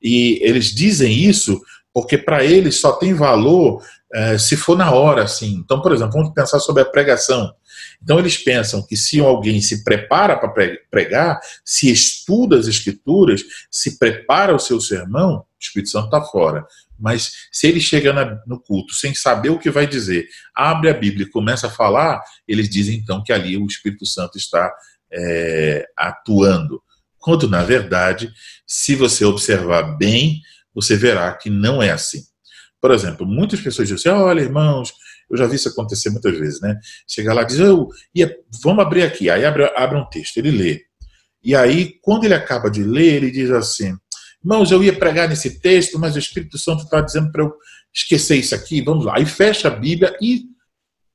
E 0.00 0.38
eles 0.42 0.66
dizem 0.66 1.12
isso 1.12 1.60
porque 1.92 2.16
para 2.16 2.44
eles 2.44 2.76
só 2.76 2.92
tem 2.92 3.12
valor 3.12 3.82
uh, 4.14 4.38
se 4.38 4.56
for 4.56 4.78
na 4.78 4.92
hora, 4.92 5.24
assim. 5.24 5.54
Então, 5.54 5.82
por 5.82 5.92
exemplo, 5.92 6.12
vamos 6.12 6.32
pensar 6.32 6.60
sobre 6.60 6.82
a 6.82 6.86
pregação. 6.86 7.52
Então, 8.02 8.18
eles 8.18 8.38
pensam 8.38 8.86
que 8.86 8.96
se 8.96 9.20
alguém 9.20 9.60
se 9.60 9.82
prepara 9.82 10.36
para 10.36 10.52
pregar, 10.90 11.40
se 11.64 11.90
estuda 11.90 12.58
as 12.58 12.66
Escrituras, 12.66 13.42
se 13.70 13.98
prepara 13.98 14.54
o 14.54 14.58
seu 14.58 14.80
sermão, 14.80 15.38
o 15.38 15.44
Espírito 15.60 15.90
Santo 15.90 16.06
está 16.06 16.22
fora. 16.22 16.64
Mas 16.98 17.32
se 17.50 17.66
ele 17.66 17.80
chega 17.80 18.12
na, 18.12 18.38
no 18.46 18.60
culto 18.60 18.94
sem 18.94 19.14
saber 19.14 19.48
o 19.48 19.58
que 19.58 19.70
vai 19.70 19.86
dizer, 19.86 20.28
abre 20.54 20.90
a 20.90 20.94
Bíblia 20.94 21.26
e 21.26 21.30
começa 21.30 21.66
a 21.66 21.70
falar, 21.70 22.22
eles 22.46 22.68
dizem 22.68 22.96
então 22.96 23.22
que 23.22 23.32
ali 23.32 23.56
o 23.56 23.66
Espírito 23.66 24.04
Santo 24.04 24.36
está 24.36 24.70
é, 25.12 25.86
atuando. 25.96 26.82
Quando, 27.18 27.48
na 27.48 27.62
verdade, 27.62 28.32
se 28.66 28.94
você 28.94 29.24
observar 29.24 29.96
bem, 29.96 30.40
você 30.74 30.96
verá 30.96 31.32
que 31.34 31.50
não 31.50 31.82
é 31.82 31.90
assim. 31.90 32.22
Por 32.80 32.90
exemplo, 32.92 33.26
muitas 33.26 33.60
pessoas 33.60 33.88
dizem 33.88 34.10
assim, 34.12 34.22
olha, 34.22 34.40
irmãos, 34.40 34.92
eu 35.30 35.36
já 35.36 35.46
vi 35.46 35.56
isso 35.56 35.68
acontecer 35.68 36.10
muitas 36.10 36.38
vezes, 36.38 36.60
né? 36.60 36.78
Chega 37.06 37.34
lá 37.34 37.42
e 37.42 37.46
diz, 37.46 37.58
eu 37.58 37.88
ia, 38.14 38.34
vamos 38.62 38.84
abrir 38.84 39.02
aqui. 39.02 39.28
Aí 39.28 39.44
abre, 39.44 39.64
abre 39.76 39.98
um 39.98 40.08
texto, 40.08 40.38
ele 40.38 40.50
lê. 40.50 40.80
E 41.42 41.54
aí, 41.54 41.94
quando 42.02 42.24
ele 42.24 42.34
acaba 42.34 42.70
de 42.70 42.82
ler, 42.82 43.14
ele 43.14 43.30
diz 43.30 43.50
assim, 43.50 43.96
Irmãos, 44.42 44.70
eu 44.70 44.82
ia 44.82 44.98
pregar 44.98 45.28
nesse 45.28 45.60
texto, 45.60 45.98
mas 45.98 46.16
o 46.16 46.18
Espírito 46.18 46.56
Santo 46.56 46.84
está 46.84 47.02
dizendo 47.02 47.30
para 47.30 47.42
eu 47.44 47.52
esquecer 47.94 48.36
isso 48.36 48.54
aqui. 48.54 48.80
Vamos 48.80 49.04
lá. 49.04 49.16
Aí 49.16 49.26
fecha 49.26 49.68
a 49.68 49.70
Bíblia 49.70 50.16
e 50.20 50.44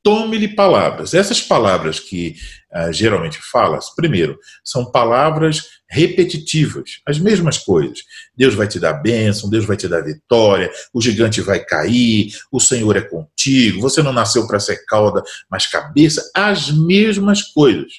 tome-lhe 0.06 0.50
palavras. 0.50 1.16
Essas 1.16 1.42
palavras 1.42 2.00
que 2.00 2.36
uh, 2.72 2.94
geralmente 2.94 3.40
falas, 3.42 3.90
primeiro, 3.96 4.38
são 4.64 4.92
palavras 4.92 5.82
repetitivas, 5.90 7.02
as 7.08 7.18
mesmas 7.18 7.58
coisas. 7.58 8.04
Deus 8.38 8.54
vai 8.54 8.68
te 8.68 8.80
dar 8.80 8.94
bênção, 8.94 9.50
Deus 9.50 9.66
vai 9.66 9.76
te 9.76 9.88
dar 9.88 10.02
vitória, 10.02 10.72
o 10.94 11.02
gigante 11.02 11.42
vai 11.42 11.60
cair, 11.60 12.32
o 12.52 12.60
Senhor 12.60 12.96
é 12.96 13.02
contigo, 13.02 13.82
você 13.82 14.04
não 14.04 14.14
nasceu 14.14 14.46
para 14.46 14.60
ser 14.60 14.86
cauda, 14.86 15.24
mas 15.50 15.66
cabeça, 15.66 16.30
as 16.36 16.70
mesmas 16.70 17.42
coisas. 17.42 17.92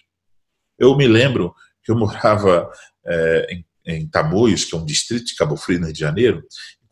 Eu 0.78 0.96
me 0.96 1.08
lembro 1.08 1.52
que 1.82 1.90
eu 1.90 1.96
morava 1.96 2.70
é, 3.04 3.46
em 3.50 3.66
em 3.86 4.06
Tamoios, 4.06 4.64
que 4.64 4.74
é 4.74 4.78
um 4.78 4.84
distrito 4.84 5.26
de 5.26 5.36
Cabo 5.36 5.56
Frio, 5.56 5.78
no 5.78 5.86
Rio 5.86 5.94
de 5.94 6.00
Janeiro, 6.00 6.42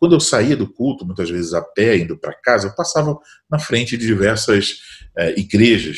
quando 0.04 0.16
eu 0.16 0.20
saía 0.20 0.54
do 0.54 0.70
culto, 0.70 1.06
muitas 1.06 1.30
vezes 1.30 1.54
a 1.54 1.62
pé, 1.62 1.96
indo 1.96 2.18
para 2.18 2.34
casa, 2.34 2.68
eu 2.68 2.74
passava 2.74 3.18
na 3.50 3.58
frente 3.58 3.96
de 3.96 4.06
diversas 4.06 4.80
é, 5.16 5.40
igrejas. 5.40 5.96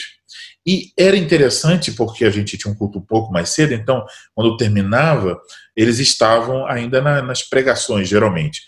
E 0.64 0.92
era 0.97 1.16
interessante 1.16 1.90
porque 1.90 2.25
a 2.25 2.31
gente 2.31 2.57
tinha 2.57 2.73
um 2.73 2.77
culto 2.77 3.01
um 3.01 3.05
pouco 3.05 3.33
mais 3.33 3.49
cedo, 3.49 3.75
então, 3.75 4.07
quando 4.33 4.57
terminava, 4.57 5.40
eles 5.75 5.99
estavam 5.99 6.64
ainda 6.69 7.03
na, 7.03 7.21
nas 7.21 7.42
pregações, 7.42 8.09
geralmente. 8.09 8.62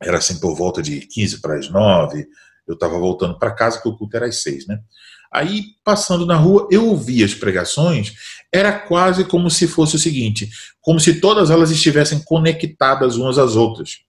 Era 0.00 0.18
assim 0.18 0.38
por 0.38 0.54
volta 0.54 0.80
de 0.80 1.00
15 1.00 1.40
para 1.40 1.58
as 1.58 1.68
9, 1.68 2.24
Eu 2.68 2.74
estava 2.74 2.96
voltando 3.00 3.36
para 3.36 3.52
casa, 3.52 3.82
que 3.82 3.88
o 3.88 3.96
culto 3.96 4.16
era 4.16 4.26
às 4.26 4.42
seis, 4.42 4.64
né? 4.68 4.78
Aí, 5.32 5.64
passando 5.84 6.24
na 6.24 6.36
rua, 6.36 6.68
eu 6.70 6.86
ouvia 6.86 7.24
as 7.24 7.34
pregações, 7.34 8.12
era 8.54 8.72
quase 8.72 9.24
como 9.24 9.50
se 9.50 9.66
fosse 9.66 9.96
o 9.96 9.98
seguinte: 9.98 10.48
como 10.80 11.00
se 11.00 11.20
todas 11.20 11.50
elas 11.50 11.70
estivessem 11.70 12.22
conectadas 12.24 13.16
umas 13.16 13.38
às 13.38 13.56
outras. 13.56 14.06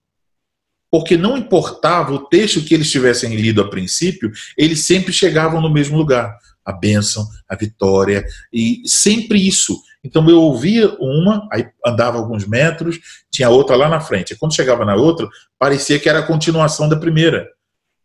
Porque 0.89 1.17
não 1.17 1.37
importava 1.37 2.13
o 2.13 2.25
texto 2.27 2.63
que 2.63 2.73
eles 2.73 2.89
tivessem 2.89 3.35
lido 3.35 3.61
a 3.61 3.69
princípio, 3.69 4.31
eles 4.57 4.81
sempre 4.81 5.11
chegavam 5.11 5.61
no 5.61 5.71
mesmo 5.71 5.97
lugar. 5.97 6.37
A 6.65 6.73
bênção, 6.73 7.25
a 7.47 7.55
vitória, 7.55 8.25
e 8.51 8.81
sempre 8.85 9.45
isso. 9.45 9.81
Então 10.03 10.29
eu 10.29 10.41
ouvia 10.41 10.93
uma, 10.99 11.47
aí 11.51 11.65
andava 11.85 12.17
alguns 12.17 12.45
metros, 12.45 12.99
tinha 13.31 13.49
outra 13.49 13.75
lá 13.75 13.87
na 13.87 14.01
frente. 14.01 14.35
Quando 14.35 14.55
chegava 14.55 14.83
na 14.83 14.95
outra, 14.95 15.27
parecia 15.57 15.97
que 15.97 16.09
era 16.09 16.19
a 16.19 16.27
continuação 16.27 16.89
da 16.89 16.97
primeira 16.97 17.47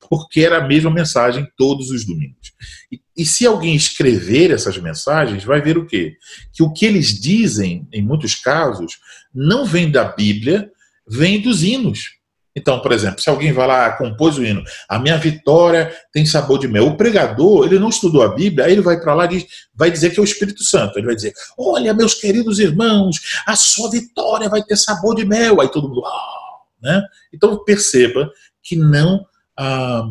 porque 0.09 0.41
era 0.43 0.59
a 0.59 0.67
mesma 0.69 0.91
mensagem 0.91 1.49
todos 1.57 1.91
os 1.91 2.05
domingos. 2.05 2.53
E, 2.91 3.01
e, 3.17 3.25
se 3.25 3.47
alguém 3.47 3.75
escrever 3.75 4.51
essas 4.51 4.77
mensagens, 4.77 5.45
vai 5.45 5.61
ver 5.63 5.79
o 5.79 5.87
quê? 5.87 6.17
Que 6.53 6.63
o 6.63 6.73
que 6.73 6.85
eles 6.85 7.19
dizem, 7.19 7.89
em 7.91 8.03
muitos 8.03 8.35
casos, 8.35 8.99
não 9.35 9.65
vem 9.65 9.91
da 9.91 10.05
Bíblia, 10.05 10.71
vem 11.09 11.41
dos 11.41 11.63
hinos. 11.63 12.19
Então, 12.55 12.81
por 12.81 12.93
exemplo, 12.93 13.21
se 13.21 13.31
alguém 13.31 13.53
vai 13.53 13.67
lá, 13.67 13.93
compôs 13.93 14.37
o 14.37 14.45
hino, 14.45 14.63
a 14.89 14.99
minha 14.99 15.17
vitória 15.17 15.95
tem 16.13 16.27
sabor 16.27 16.59
de 16.59 16.69
mel. 16.69 16.87
O 16.87 16.97
pregador, 16.97 17.67
ele 17.67 17.79
não 17.79 17.89
estudou 17.89 18.23
a 18.23 18.35
Bíblia, 18.35 18.67
aí 18.67 18.73
ele 18.73 18.83
vai 18.83 19.01
para 19.01 19.15
lá 19.15 19.25
e 19.33 19.47
vai 19.75 19.91
dizer 19.91 20.11
que 20.11 20.19
é 20.19 20.23
o 20.23 20.25
Espírito 20.25 20.63
Santo. 20.63 20.99
Ele 20.99 21.07
vai 21.07 21.17
dizer: 21.17 21.33
Olha, 21.59 21.95
meus 21.95 22.15
queridos 22.15 22.59
irmãos, 22.59 23.43
a 23.47 23.57
sua 23.57 23.91
vitória 23.91 24.49
vai 24.49 24.63
ter 24.63 24.77
sabor 24.77 25.15
de 25.15 25.25
mel. 25.25 25.61
Aí 25.61 25.71
todo 25.71 25.89
mundo, 25.89 26.03
oh! 26.05 26.87
né? 26.87 27.03
Então 27.33 27.65
perceba 27.65 28.31
que 28.63 28.77
não 28.77 29.25
ah, 29.59 30.05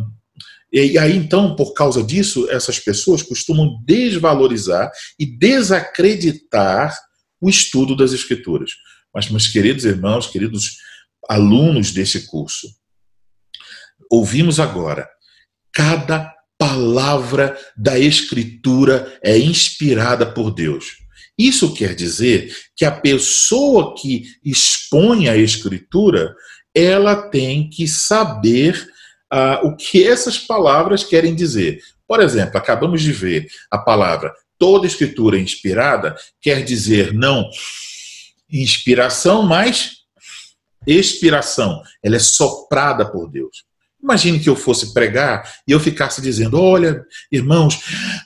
e 0.71 0.97
aí, 0.97 1.17
então, 1.17 1.53
por 1.53 1.73
causa 1.73 2.01
disso, 2.01 2.49
essas 2.49 2.79
pessoas 2.79 3.21
costumam 3.21 3.81
desvalorizar 3.85 4.89
e 5.19 5.25
desacreditar 5.25 6.97
o 7.41 7.49
estudo 7.49 7.93
das 7.93 8.13
Escrituras. 8.13 8.71
Mas, 9.13 9.29
meus 9.29 9.47
queridos 9.47 9.83
irmãos, 9.83 10.27
queridos 10.27 10.77
alunos 11.31 11.91
desse 11.91 12.27
curso, 12.27 12.67
ouvimos 14.09 14.59
agora, 14.59 15.07
cada 15.73 16.33
palavra 16.57 17.57
da 17.75 17.97
Escritura 17.97 19.17
é 19.23 19.37
inspirada 19.37 20.25
por 20.25 20.53
Deus. 20.53 20.97
Isso 21.37 21.73
quer 21.73 21.95
dizer 21.95 22.53
que 22.75 22.85
a 22.85 22.91
pessoa 22.91 23.95
que 23.95 24.25
expõe 24.43 25.29
a 25.29 25.37
Escritura, 25.37 26.35
ela 26.75 27.29
tem 27.29 27.69
que 27.69 27.87
saber 27.87 28.87
ah, 29.31 29.61
o 29.63 29.75
que 29.75 30.05
essas 30.05 30.37
palavras 30.37 31.03
querem 31.03 31.33
dizer. 31.33 31.79
Por 32.07 32.21
exemplo, 32.21 32.57
acabamos 32.57 33.01
de 33.01 33.11
ver 33.11 33.47
a 33.71 33.77
palavra 33.77 34.31
toda 34.61 34.85
escritura 34.85 35.39
inspirada 35.39 36.15
quer 36.39 36.63
dizer 36.63 37.15
não 37.15 37.49
inspiração, 38.47 39.41
mas 39.41 40.00
expiração. 40.85 41.81
Ela 42.03 42.15
é 42.15 42.19
soprada 42.19 43.05
por 43.05 43.29
Deus. 43.29 43.63
Imagine 44.01 44.39
que 44.39 44.49
eu 44.49 44.55
fosse 44.55 44.93
pregar 44.93 45.43
e 45.67 45.71
eu 45.71 45.79
ficasse 45.79 46.21
dizendo: 46.21 46.59
Olha, 46.59 47.05
irmãos, 47.31 47.79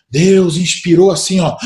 Deus 0.10 0.58
inspirou 0.58 1.12
assim, 1.12 1.39
ó. 1.39 1.58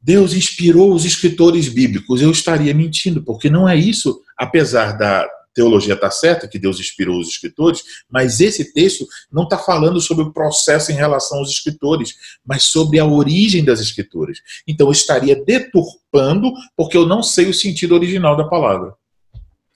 Deus 0.00 0.32
inspirou 0.32 0.92
os 0.92 1.04
escritores 1.04 1.68
bíblicos. 1.68 2.20
Eu 2.20 2.30
estaria 2.30 2.74
mentindo, 2.74 3.22
porque 3.22 3.48
não 3.48 3.68
é 3.68 3.76
isso, 3.76 4.20
apesar 4.36 4.98
da, 4.98 5.28
teologia 5.54 5.94
está 5.94 6.10
certa, 6.10 6.48
que 6.48 6.58
Deus 6.58 6.80
inspirou 6.80 7.20
os 7.20 7.28
escritores, 7.28 7.82
mas 8.10 8.40
esse 8.40 8.72
texto 8.72 9.06
não 9.30 9.44
está 9.44 9.58
falando 9.58 10.00
sobre 10.00 10.24
o 10.24 10.32
processo 10.32 10.90
em 10.90 10.94
relação 10.94 11.38
aos 11.38 11.50
escritores, 11.50 12.14
mas 12.44 12.64
sobre 12.64 12.98
a 12.98 13.04
origem 13.04 13.64
das 13.64 13.80
escrituras. 13.80 14.38
Então 14.66 14.88
eu 14.88 14.92
estaria 14.92 15.42
deturpando 15.44 16.52
porque 16.76 16.96
eu 16.96 17.06
não 17.06 17.22
sei 17.22 17.48
o 17.48 17.54
sentido 17.54 17.94
original 17.94 18.36
da 18.36 18.44
palavra. 18.44 18.94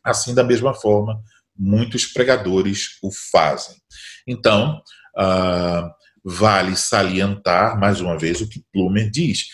Assim, 0.07 0.35
da 0.35 0.45
mesma 0.45 0.73
forma, 0.73 1.21
muitos 1.59 2.07
pregadores 2.07 2.99
o 3.03 3.11
fazem. 3.11 3.77
Então, 4.27 4.81
uh, 5.16 5.90
vale 6.25 6.77
salientar, 6.77 7.79
mais 7.79 8.01
uma 8.01 8.19
vez, 8.19 8.40
o 8.40 8.49
que 8.49 8.64
Plumer 8.73 9.11
diz. 9.11 9.47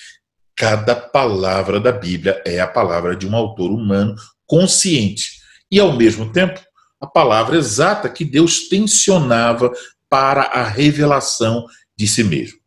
Cada 0.57 0.95
palavra 0.95 1.81
da 1.81 1.93
Bíblia 1.93 2.43
é 2.47 2.61
a 2.61 2.67
palavra 2.67 3.17
de 3.17 3.27
um 3.27 3.35
autor 3.35 3.71
humano 3.71 4.15
consciente 4.47 5.41
e, 5.71 5.81
ao 5.81 5.93
mesmo 5.93 6.31
tempo, 6.31 6.61
a 7.01 7.07
palavra 7.07 7.57
exata 7.57 8.09
que 8.09 8.25
Deus 8.25 8.69
tensionava 8.69 9.73
para 10.09 10.43
a 10.43 10.63
revelação 10.63 11.67
de 11.97 12.07
si 12.07 12.23
mesmo. 12.23 12.59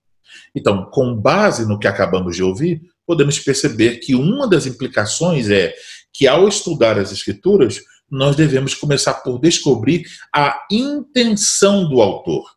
Então, 0.53 0.85
com 0.85 1.15
base 1.15 1.67
no 1.67 1.77
que 1.77 1.87
acabamos 1.87 2.35
de 2.35 2.43
ouvir, 2.43 2.81
podemos 3.05 3.39
perceber 3.39 3.97
que 3.97 4.15
uma 4.15 4.47
das 4.47 4.65
implicações 4.65 5.49
é 5.49 5.73
que, 6.17 6.27
ao 6.27 6.47
estudar 6.47 6.97
as 6.97 7.11
Escrituras, 7.11 7.81
nós 8.09 8.35
devemos 8.35 8.73
começar 8.73 9.15
por 9.15 9.39
descobrir 9.39 10.05
a 10.33 10.65
intenção 10.71 11.89
do 11.89 12.01
autor. 12.01 12.55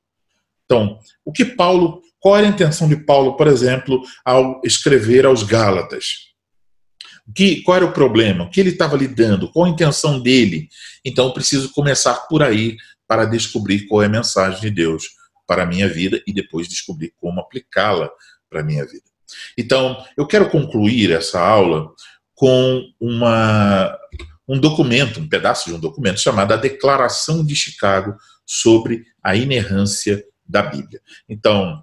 Então, 0.65 0.99
o 1.25 1.33
que 1.33 1.45
Paulo, 1.45 2.03
qual 2.21 2.37
era 2.37 2.47
a 2.47 2.51
intenção 2.51 2.89
de 2.89 2.97
Paulo, 2.97 3.37
por 3.37 3.47
exemplo, 3.47 4.03
ao 4.25 4.61
escrever 4.65 5.25
aos 5.25 5.43
Gálatas? 5.43 6.29
Que, 7.35 7.63
qual 7.63 7.77
era 7.77 7.87
o 7.87 7.93
problema? 7.93 8.45
O 8.45 8.51
que 8.51 8.61
ele 8.61 8.71
estava 8.71 8.97
lidando? 8.97 9.51
Qual 9.51 9.67
a 9.67 9.69
intenção 9.69 10.21
dele? 10.21 10.69
Então 11.05 11.33
preciso 11.33 11.73
começar 11.73 12.15
por 12.27 12.43
aí 12.43 12.77
para 13.07 13.25
descobrir 13.25 13.87
qual 13.87 14.03
é 14.03 14.07
a 14.07 14.11
mensagem 14.11 14.61
de 14.61 14.71
Deus 14.71 15.05
para 15.47 15.63
a 15.63 15.67
minha 15.67 15.89
vida 15.89 16.23
e 16.27 16.33
depois 16.33 16.69
descobrir 16.69 17.13
como 17.17 17.41
aplicá-la 17.41 18.11
para 18.49 18.61
a 18.61 18.65
minha 18.65 18.85
vida. 18.85 19.05
Então, 19.57 20.03
eu 20.17 20.27
quero 20.27 20.51
concluir 20.51 21.11
essa 21.11 21.41
aula 21.41 21.91
com 22.39 22.89
uma, 23.01 23.99
um 24.47 24.61
documento, 24.61 25.19
um 25.19 25.29
pedaço 25.29 25.69
de 25.69 25.75
um 25.75 25.81
documento 25.81 26.21
chamado 26.21 26.55
A 26.55 26.57
Declaração 26.57 27.45
de 27.45 27.57
Chicago 27.57 28.17
sobre 28.47 29.05
a 29.21 29.35
Inerrância 29.35 30.25
da 30.47 30.63
Bíblia. 30.63 31.01
Então, 31.29 31.83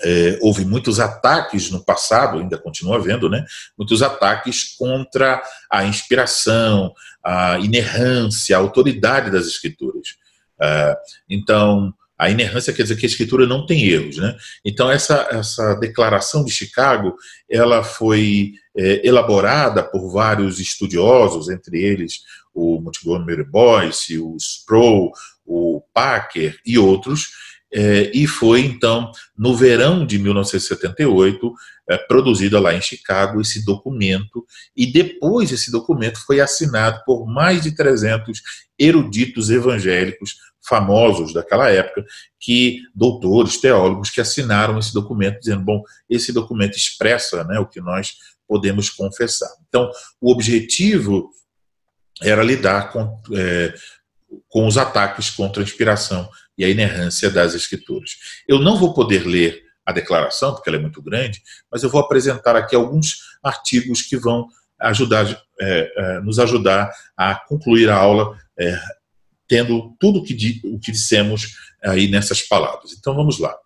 é, 0.00 0.38
houve 0.40 0.64
muitos 0.64 0.98
ataques 0.98 1.70
no 1.70 1.84
passado, 1.84 2.38
ainda 2.38 2.56
continua 2.56 2.96
havendo, 2.96 3.28
né? 3.28 3.44
Muitos 3.76 4.00
ataques 4.02 4.74
contra 4.74 5.42
a 5.70 5.84
inspiração, 5.84 6.94
a 7.22 7.58
inerrância, 7.58 8.56
a 8.56 8.60
autoridade 8.60 9.30
das 9.30 9.46
escrituras. 9.46 10.16
É, 10.58 10.96
então, 11.28 11.92
a 12.18 12.28
inerrância 12.28 12.72
quer 12.72 12.82
dizer 12.82 12.96
que 12.96 13.06
a 13.06 13.08
escritura 13.08 13.46
não 13.46 13.64
tem 13.64 13.84
erros, 13.84 14.16
né? 14.16 14.36
Então, 14.64 14.90
essa, 14.90 15.28
essa 15.30 15.74
declaração 15.74 16.44
de 16.44 16.50
Chicago, 16.50 17.14
ela 17.48 17.84
foi 17.84 18.52
é, 18.76 19.06
elaborada 19.06 19.82
por 19.82 20.10
vários 20.10 20.58
estudiosos, 20.58 21.48
entre 21.48 21.80
eles 21.80 22.20
o 22.52 22.80
Montgomery 22.80 23.44
Boyce, 23.44 24.18
o 24.18 24.36
Sproul, 24.36 25.12
o 25.46 25.80
Packer 25.94 26.58
e 26.66 26.76
outros, 26.76 27.28
é, 27.72 28.10
e 28.14 28.26
foi 28.26 28.62
então 28.62 29.12
no 29.36 29.54
verão 29.54 30.06
de 30.06 30.18
1978 30.18 31.52
é, 31.88 31.98
produzida 31.98 32.58
lá 32.58 32.74
em 32.74 32.80
Chicago 32.80 33.42
esse 33.42 33.62
documento 33.62 34.46
e 34.74 34.86
depois 34.90 35.52
esse 35.52 35.70
documento 35.70 36.18
foi 36.24 36.40
assinado 36.40 37.02
por 37.04 37.26
mais 37.26 37.62
de 37.62 37.72
300 37.72 38.40
eruditos 38.78 39.50
evangélicos 39.50 40.36
famosos 40.68 41.32
daquela 41.32 41.70
época, 41.70 42.04
que 42.38 42.80
doutores, 42.94 43.60
teólogos 43.60 44.10
que 44.10 44.20
assinaram 44.20 44.78
esse 44.78 44.92
documento 44.92 45.40
dizendo, 45.40 45.62
bom, 45.62 45.82
esse 46.08 46.32
documento 46.32 46.76
expressa, 46.76 47.44
né, 47.44 47.58
o 47.58 47.66
que 47.66 47.80
nós 47.80 48.14
podemos 48.46 48.90
confessar. 48.90 49.50
Então, 49.68 49.90
o 50.20 50.32
objetivo 50.32 51.30
era 52.22 52.42
lidar 52.42 52.92
com, 52.92 53.20
é, 53.34 53.74
com 54.48 54.66
os 54.66 54.76
ataques 54.76 55.30
contra 55.30 55.62
a 55.62 55.64
inspiração 55.64 56.28
e 56.56 56.64
a 56.64 56.68
inerrância 56.68 57.30
das 57.30 57.54
Escrituras. 57.54 58.16
Eu 58.46 58.58
não 58.58 58.76
vou 58.76 58.92
poder 58.92 59.26
ler 59.26 59.62
a 59.86 59.92
declaração, 59.92 60.54
porque 60.54 60.68
ela 60.68 60.78
é 60.78 60.82
muito 60.82 61.00
grande, 61.00 61.40
mas 61.70 61.82
eu 61.82 61.88
vou 61.88 62.00
apresentar 62.00 62.56
aqui 62.56 62.76
alguns 62.76 63.20
artigos 63.42 64.02
que 64.02 64.16
vão 64.16 64.46
ajudar, 64.80 65.26
é, 65.60 65.92
é, 65.96 66.20
nos 66.20 66.38
ajudar 66.38 66.90
a 67.16 67.34
concluir 67.34 67.88
a 67.88 67.96
aula 67.96 68.36
é, 68.58 68.78
tendo 69.48 69.96
tudo 69.98 70.22
que, 70.22 70.60
o 70.64 70.78
que 70.78 70.92
dissemos 70.92 71.56
aí 71.82 72.08
nessas 72.08 72.42
palavras. 72.42 72.92
Então 72.92 73.14
vamos 73.14 73.38
lá. 73.38 73.56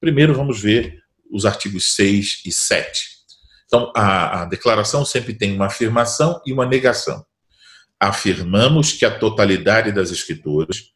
Primeiro 0.00 0.34
vamos 0.34 0.60
ver 0.60 1.02
os 1.30 1.44
artigos 1.44 1.94
6 1.94 2.42
e 2.46 2.52
7. 2.52 3.14
Então, 3.66 3.92
a, 3.96 4.42
a 4.42 4.44
declaração 4.44 5.04
sempre 5.04 5.34
tem 5.34 5.54
uma 5.54 5.66
afirmação 5.66 6.40
e 6.46 6.52
uma 6.52 6.64
negação. 6.64 7.24
Afirmamos 7.98 8.92
que 8.92 9.04
a 9.04 9.18
totalidade 9.18 9.90
das 9.90 10.10
Escrituras 10.10 10.92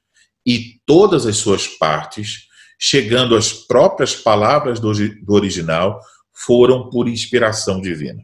e 0.46 0.80
todas 0.86 1.26
as 1.26 1.38
suas 1.38 1.66
partes, 1.66 2.46
chegando 2.78 3.34
às 3.34 3.52
próprias 3.52 4.14
palavras 4.14 4.78
do, 4.78 4.92
do 4.92 5.32
original, 5.32 6.00
foram 6.32 6.88
por 6.88 7.08
inspiração 7.08 7.80
divina. 7.80 8.22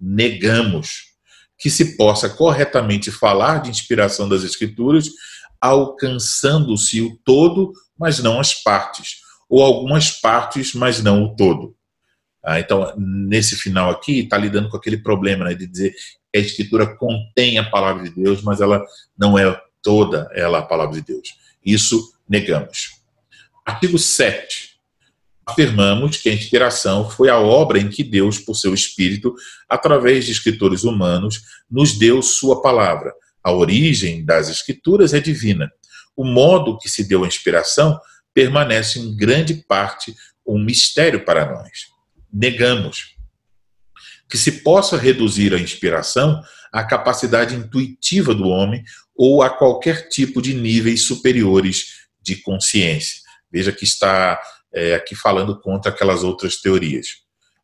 Negamos 0.00 1.14
que 1.58 1.70
se 1.70 1.96
possa 1.96 2.28
corretamente 2.28 3.10
falar 3.10 3.62
de 3.62 3.70
inspiração 3.70 4.28
das 4.28 4.42
Escrituras 4.42 5.10
alcançando-se 5.60 7.00
o 7.00 7.16
todo, 7.24 7.72
mas 7.98 8.18
não 8.22 8.38
as 8.40 8.54
partes, 8.54 9.20
ou 9.48 9.62
algumas 9.62 10.10
partes, 10.10 10.74
mas 10.74 11.02
não 11.02 11.24
o 11.24 11.36
todo. 11.36 11.74
Ah, 12.44 12.60
então, 12.60 12.94
nesse 12.96 13.56
final 13.56 13.90
aqui, 13.90 14.20
está 14.20 14.38
lidando 14.38 14.68
com 14.68 14.76
aquele 14.76 14.98
problema 14.98 15.44
né, 15.44 15.54
de 15.54 15.66
dizer 15.66 15.92
que 16.32 16.38
a 16.38 16.40
Escritura 16.40 16.96
contém 16.96 17.58
a 17.58 17.68
palavra 17.68 18.04
de 18.04 18.10
Deus, 18.10 18.40
mas 18.42 18.60
ela 18.60 18.84
não 19.18 19.36
é 19.38 19.60
toda 19.82 20.30
ela 20.32 20.58
a 20.58 20.62
palavra 20.62 20.94
de 20.94 21.02
Deus. 21.02 21.34
Isso 21.64 22.14
negamos. 22.28 23.00
Artigo 23.64 23.98
7. 23.98 24.76
Afirmamos 25.44 26.16
que 26.16 26.28
a 26.28 26.34
inspiração 26.34 27.08
foi 27.10 27.28
a 27.28 27.38
obra 27.38 27.78
em 27.78 27.88
que 27.88 28.04
Deus, 28.04 28.38
por 28.38 28.54
seu 28.54 28.74
Espírito, 28.74 29.34
através 29.68 30.24
de 30.24 30.32
escritores 30.32 30.84
humanos, 30.84 31.42
nos 31.70 31.98
deu 31.98 32.22
sua 32.22 32.62
palavra. 32.62 33.12
A 33.46 33.52
origem 33.52 34.24
das 34.24 34.48
Escrituras 34.48 35.14
é 35.14 35.20
divina. 35.20 35.70
O 36.16 36.24
modo 36.24 36.76
que 36.78 36.88
se 36.88 37.04
deu 37.04 37.22
a 37.22 37.28
inspiração 37.28 37.96
permanece 38.34 38.98
em 38.98 39.16
grande 39.16 39.54
parte 39.68 40.12
um 40.44 40.58
mistério 40.58 41.24
para 41.24 41.52
nós. 41.52 41.86
Negamos 42.32 43.14
que 44.28 44.36
se 44.36 44.64
possa 44.64 44.96
reduzir 44.96 45.54
a 45.54 45.60
inspiração 45.60 46.42
à 46.72 46.82
capacidade 46.82 47.54
intuitiva 47.54 48.34
do 48.34 48.48
homem 48.48 48.82
ou 49.14 49.44
a 49.44 49.48
qualquer 49.48 50.08
tipo 50.08 50.42
de 50.42 50.52
níveis 50.52 51.02
superiores 51.02 52.08
de 52.20 52.34
consciência. 52.42 53.20
Veja 53.48 53.70
que 53.70 53.84
está 53.84 54.40
é, 54.74 54.96
aqui 54.96 55.14
falando 55.14 55.60
contra 55.60 55.92
aquelas 55.92 56.24
outras 56.24 56.60
teorias. 56.60 57.06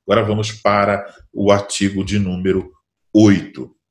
Agora 0.07 0.25
vamos 0.25 0.53
para 0.53 1.05
o 1.33 1.51
artigo 1.51 2.05
de 2.05 2.21
número 2.21 2.71
8. 3.13 3.82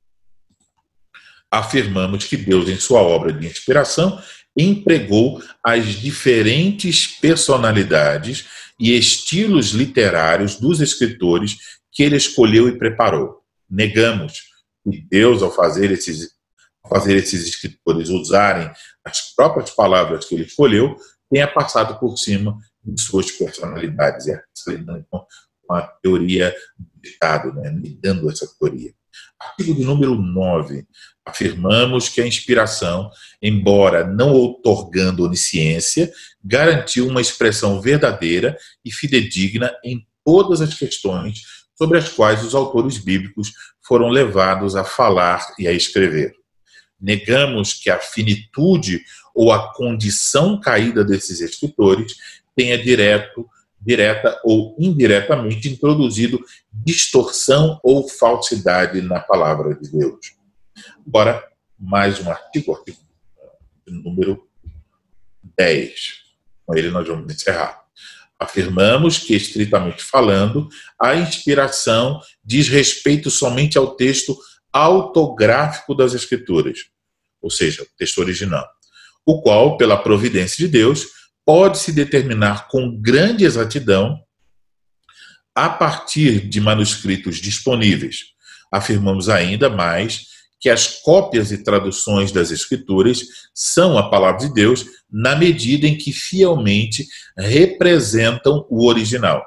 Afirmamos 1.52 2.24
que 2.24 2.36
Deus, 2.36 2.66
em 2.66 2.76
sua 2.76 3.02
obra 3.02 3.30
de 3.30 3.46
inspiração, 3.46 4.18
empregou 4.56 5.42
as 5.62 5.84
diferentes 5.84 7.06
personalidades 7.06 8.46
e 8.80 8.96
estilos 8.96 9.72
literários 9.72 10.56
dos 10.56 10.80
escritores 10.80 11.58
que 11.90 12.02
ele 12.02 12.16
escolheu 12.16 12.68
e 12.68 12.78
preparou. 12.78 13.42
Negamos 13.68 14.44
que 14.82 15.06
Deus, 15.10 15.42
ao 15.42 15.52
fazer 15.52 15.90
esses, 15.90 16.30
fazer 16.88 17.16
esses 17.16 17.46
escritores 17.46 18.08
usarem 18.08 18.70
as 19.04 19.34
próprias 19.34 19.70
palavras 19.70 20.24
que 20.24 20.34
ele 20.34 20.44
escolheu, 20.44 20.96
tenha 21.30 21.46
passado 21.46 21.98
por 22.00 22.16
cima 22.16 22.58
de 22.82 23.00
suas 23.00 23.30
personalidades. 23.30 24.26
É 24.26 24.42
uma 25.68 25.82
teoria 26.02 26.54
de 27.00 27.10
Estado, 27.10 27.52
né? 27.54 27.70
negando 27.70 28.30
essa 28.30 28.46
teoria. 28.58 28.92
Artigo 29.38 29.74
de 29.74 29.84
número 29.84 30.14
9. 30.14 30.86
Afirmamos 31.24 32.08
que 32.08 32.20
a 32.20 32.26
inspiração, 32.26 33.10
embora 33.40 34.06
não 34.06 34.32
outorgando 34.32 35.24
onisciência, 35.24 36.12
garantiu 36.44 37.06
uma 37.06 37.20
expressão 37.20 37.80
verdadeira 37.80 38.56
e 38.84 38.92
fidedigna 38.92 39.72
em 39.84 40.06
todas 40.24 40.60
as 40.60 40.74
questões 40.74 41.42
sobre 41.76 41.98
as 41.98 42.08
quais 42.08 42.44
os 42.44 42.54
autores 42.54 42.98
bíblicos 42.98 43.52
foram 43.80 44.08
levados 44.08 44.76
a 44.76 44.84
falar 44.84 45.44
e 45.58 45.66
a 45.66 45.72
escrever. 45.72 46.32
Negamos 47.00 47.74
que 47.74 47.90
a 47.90 47.98
finitude 47.98 49.02
ou 49.34 49.50
a 49.52 49.72
condição 49.72 50.60
caída 50.60 51.04
desses 51.04 51.40
escritores 51.40 52.14
tenha 52.54 52.78
direto, 52.78 53.46
direta 53.84 54.40
ou 54.44 54.76
indiretamente 54.78 55.68
introduzido 55.68 56.42
distorção 56.72 57.80
ou 57.82 58.08
falsidade 58.08 59.00
na 59.02 59.20
palavra 59.20 59.74
de 59.74 59.90
Deus. 59.90 60.34
Agora, 61.06 61.42
mais 61.78 62.20
um 62.20 62.30
artigo, 62.30 62.74
artigo 62.74 62.98
número 63.86 64.46
10. 65.58 65.92
Com 66.64 66.76
ele 66.76 66.90
nós 66.90 67.06
vamos 67.06 67.32
encerrar. 67.32 67.82
Afirmamos 68.38 69.18
que, 69.18 69.34
estritamente 69.34 70.02
falando, 70.02 70.68
a 71.00 71.14
inspiração 71.14 72.20
diz 72.44 72.68
respeito 72.68 73.30
somente 73.30 73.78
ao 73.78 73.94
texto 73.94 74.36
autográfico 74.72 75.94
das 75.94 76.14
Escrituras, 76.14 76.78
ou 77.40 77.50
seja, 77.50 77.82
o 77.82 77.86
texto 77.96 78.18
original, 78.18 78.66
o 79.24 79.40
qual, 79.42 79.76
pela 79.76 79.96
providência 79.96 80.56
de 80.56 80.66
Deus, 80.66 81.06
pode-se 81.44 81.92
determinar 81.92 82.68
com 82.68 83.00
grande 83.00 83.44
exatidão 83.44 84.18
a 85.54 85.68
partir 85.68 86.48
de 86.48 86.60
manuscritos 86.60 87.36
disponíveis. 87.36 88.32
Afirmamos 88.70 89.28
ainda 89.28 89.68
mais 89.68 90.32
que 90.58 90.70
as 90.70 91.00
cópias 91.00 91.50
e 91.50 91.58
traduções 91.58 92.30
das 92.30 92.50
Escrituras 92.50 93.20
são 93.52 93.98
a 93.98 94.08
palavra 94.08 94.46
de 94.46 94.54
Deus 94.54 94.86
na 95.10 95.34
medida 95.34 95.86
em 95.86 95.98
que 95.98 96.12
fielmente 96.12 97.06
representam 97.36 98.64
o 98.70 98.86
original. 98.86 99.44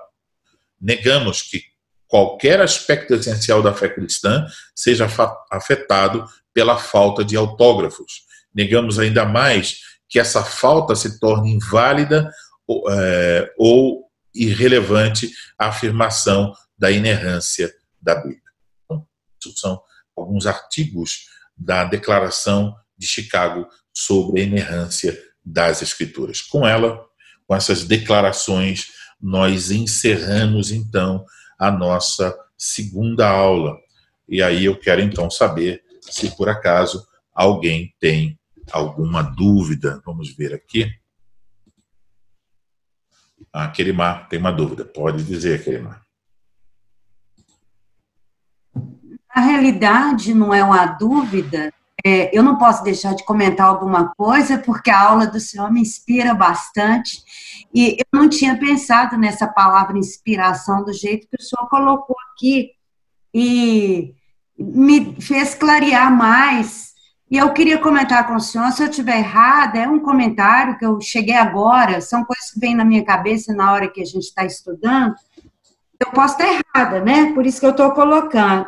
Negamos 0.79 1.41
que 1.41 1.63
qualquer 2.05 2.59
aspecto 2.59 3.13
essencial 3.13 3.63
da 3.63 3.73
fé 3.73 3.87
cristã 3.87 4.45
seja 4.75 5.07
afetado 5.49 6.27
pela 6.53 6.77
falta 6.77 7.23
de 7.23 7.35
autógrafos. 7.35 8.25
Negamos 8.53 8.99
ainda 8.99 9.25
mais 9.25 9.79
que 10.09 10.19
essa 10.19 10.43
falta 10.43 10.95
se 10.95 11.19
torne 11.19 11.51
inválida 11.51 12.29
ou, 12.67 12.89
é, 12.89 13.53
ou 13.57 14.05
irrelevante 14.33 15.31
a 15.57 15.67
afirmação 15.67 16.53
da 16.77 16.91
inerrância 16.91 17.73
da 18.01 18.15
Bíblia. 18.15 18.41
Então, 18.83 19.07
são 19.55 19.81
alguns 20.15 20.45
artigos 20.45 21.27
da 21.57 21.85
Declaração 21.85 22.75
de 22.97 23.07
Chicago 23.07 23.67
sobre 23.93 24.41
a 24.41 24.43
inerrância 24.43 25.17
das 25.43 25.81
Escrituras. 25.81 26.41
Com 26.41 26.67
ela, 26.67 27.05
com 27.47 27.55
essas 27.55 27.85
declarações, 27.85 28.87
nós 29.21 29.71
encerramos 29.71 30.71
então 30.71 31.25
a 31.57 31.71
nossa 31.71 32.35
segunda 32.57 33.29
aula. 33.29 33.77
E 34.27 34.41
aí 34.41 34.65
eu 34.65 34.77
quero 34.77 35.01
então 35.01 35.29
saber 35.29 35.83
se 36.01 36.35
por 36.35 36.49
acaso 36.49 37.05
alguém 37.33 37.93
tem 37.99 38.39
alguma 38.71 39.21
dúvida. 39.21 40.01
Vamos 40.05 40.35
ver 40.35 40.53
aqui. 40.53 40.89
Ah, 43.51 43.69
Kerimar 43.69 44.27
tem 44.27 44.39
uma 44.39 44.51
dúvida. 44.51 44.83
Pode 44.83 45.23
dizer, 45.23 45.63
Kerimar. 45.63 46.01
A 49.29 49.41
realidade 49.41 50.33
não 50.33 50.53
é 50.53 50.63
uma 50.63 50.85
dúvida. 50.85 51.73
É, 52.05 52.37
eu 52.37 52.43
não 52.43 52.57
posso 52.57 52.83
deixar 52.83 53.15
de 53.15 53.25
comentar 53.25 53.67
alguma 53.67 54.13
coisa, 54.15 54.57
porque 54.57 54.91
a 54.91 55.01
aula 55.01 55.27
do 55.27 55.39
Senhor 55.39 55.71
me 55.71 55.81
inspira 55.81 56.33
bastante. 56.33 57.21
E 57.73 57.97
eu 57.99 58.05
não 58.13 58.29
tinha 58.29 58.57
pensado 58.57 59.17
nessa 59.17 59.47
palavra 59.47 59.97
inspiração 59.97 60.83
do 60.85 60.93
jeito 60.93 61.27
que 61.27 61.41
o 61.41 61.43
Senhor 61.43 61.67
colocou 61.67 62.15
aqui. 62.31 62.71
E 63.33 64.15
me 64.57 65.19
fez 65.19 65.53
clarear 65.55 66.15
mais. 66.15 66.94
E 67.29 67.37
eu 67.37 67.51
queria 67.53 67.79
comentar 67.79 68.27
com 68.27 68.35
o 68.35 68.39
senhor, 68.39 68.71
se 68.71 68.83
eu 68.83 68.89
estiver 68.89 69.17
errada, 69.17 69.79
é 69.79 69.87
um 69.87 69.99
comentário 69.99 70.77
que 70.77 70.85
eu 70.85 71.01
cheguei 71.01 71.35
agora, 71.35 71.99
são 71.99 72.23
coisas 72.23 72.51
que 72.51 72.59
vêm 72.59 72.75
na 72.75 72.85
minha 72.85 73.03
cabeça 73.03 73.53
na 73.53 73.73
hora 73.73 73.89
que 73.89 74.01
a 74.01 74.05
gente 74.05 74.25
está 74.25 74.45
estudando. 74.45 75.15
Eu 75.99 76.11
posso 76.11 76.39
estar 76.39 76.47
errada, 76.47 76.99
né? 77.01 77.33
Por 77.33 77.45
isso 77.45 77.59
que 77.59 77.65
eu 77.65 77.71
estou 77.71 77.91
colocando. 77.91 78.67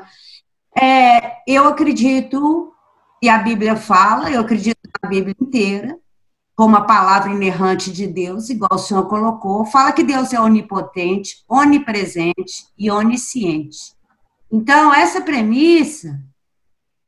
É, 0.76 1.38
eu 1.48 1.68
acredito, 1.68 2.74
e 3.22 3.30
a 3.30 3.38
Bíblia 3.38 3.76
fala, 3.76 4.32
eu 4.32 4.42
acredito 4.42 4.78
na 5.04 5.10
Bíblia 5.10 5.36
inteira, 5.40 5.96
como 6.56 6.76
a 6.76 6.82
palavra 6.82 7.32
inerrante 7.32 7.92
de 7.92 8.08
Deus, 8.08 8.50
igual 8.50 8.72
o 8.74 8.80
senhor 8.80 9.08
colocou, 9.08 9.66
fala 9.66 9.92
que 9.92 10.04
Deus 10.04 10.34
é 10.34 10.42
onipotente, 10.42 11.44
onipresente 11.48 12.66
e 12.76 12.90
onisciente. 12.90 13.96
Então, 14.52 14.92
essa 14.92 15.22
premissa, 15.22 16.20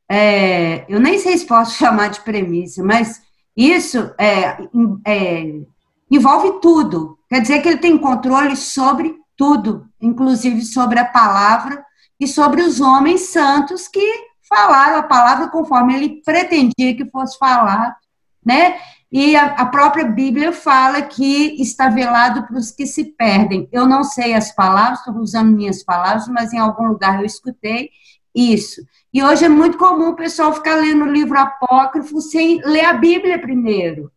é, 0.09 0.85
eu 0.89 0.99
nem 0.99 1.19
sei 1.19 1.37
se 1.37 1.45
posso 1.45 1.75
chamar 1.77 2.09
de 2.09 2.21
premissa, 2.21 2.83
mas 2.83 3.21
isso 3.55 4.13
é, 4.17 4.57
é, 5.05 5.61
envolve 6.09 6.59
tudo. 6.61 7.17
Quer 7.29 7.41
dizer 7.41 7.61
que 7.61 7.69
ele 7.69 7.77
tem 7.77 7.97
controle 7.97 8.55
sobre 8.55 9.15
tudo, 9.37 9.87
inclusive 10.01 10.61
sobre 10.63 10.99
a 10.99 11.05
palavra 11.05 11.83
e 12.19 12.27
sobre 12.27 12.61
os 12.61 12.81
homens 12.81 13.29
santos 13.29 13.87
que 13.87 14.29
falaram 14.47 14.97
a 14.97 15.03
palavra 15.03 15.47
conforme 15.47 15.93
ele 15.93 16.21
pretendia 16.25 16.95
que 16.95 17.09
fosse 17.11 17.37
falado, 17.37 17.95
né? 18.43 18.77
E 19.11 19.35
a, 19.35 19.45
a 19.45 19.65
própria 19.65 20.05
Bíblia 20.05 20.51
fala 20.51 21.01
que 21.01 21.61
está 21.61 21.89
velado 21.89 22.45
para 22.45 22.57
os 22.57 22.71
que 22.71 22.85
se 22.85 23.05
perdem. 23.05 23.67
Eu 23.71 23.87
não 23.87 24.03
sei 24.03 24.33
as 24.33 24.53
palavras, 24.53 24.99
estou 24.99 25.15
usando 25.15 25.55
minhas 25.55 25.83
palavras, 25.83 26.27
mas 26.27 26.53
em 26.53 26.59
algum 26.59 26.87
lugar 26.87 27.19
eu 27.19 27.25
escutei 27.25 27.89
isso. 28.35 28.81
E 29.13 29.23
hoje 29.23 29.45
é 29.45 29.49
muito 29.49 29.77
comum 29.77 30.09
o 30.09 30.15
pessoal 30.15 30.53
ficar 30.53 30.75
lendo 30.75 31.05
livro 31.05 31.37
apócrifo 31.37 32.21
sem 32.21 32.61
ler 32.63 32.85
a 32.85 32.93
Bíblia 32.93 33.39
primeiro, 33.39 34.11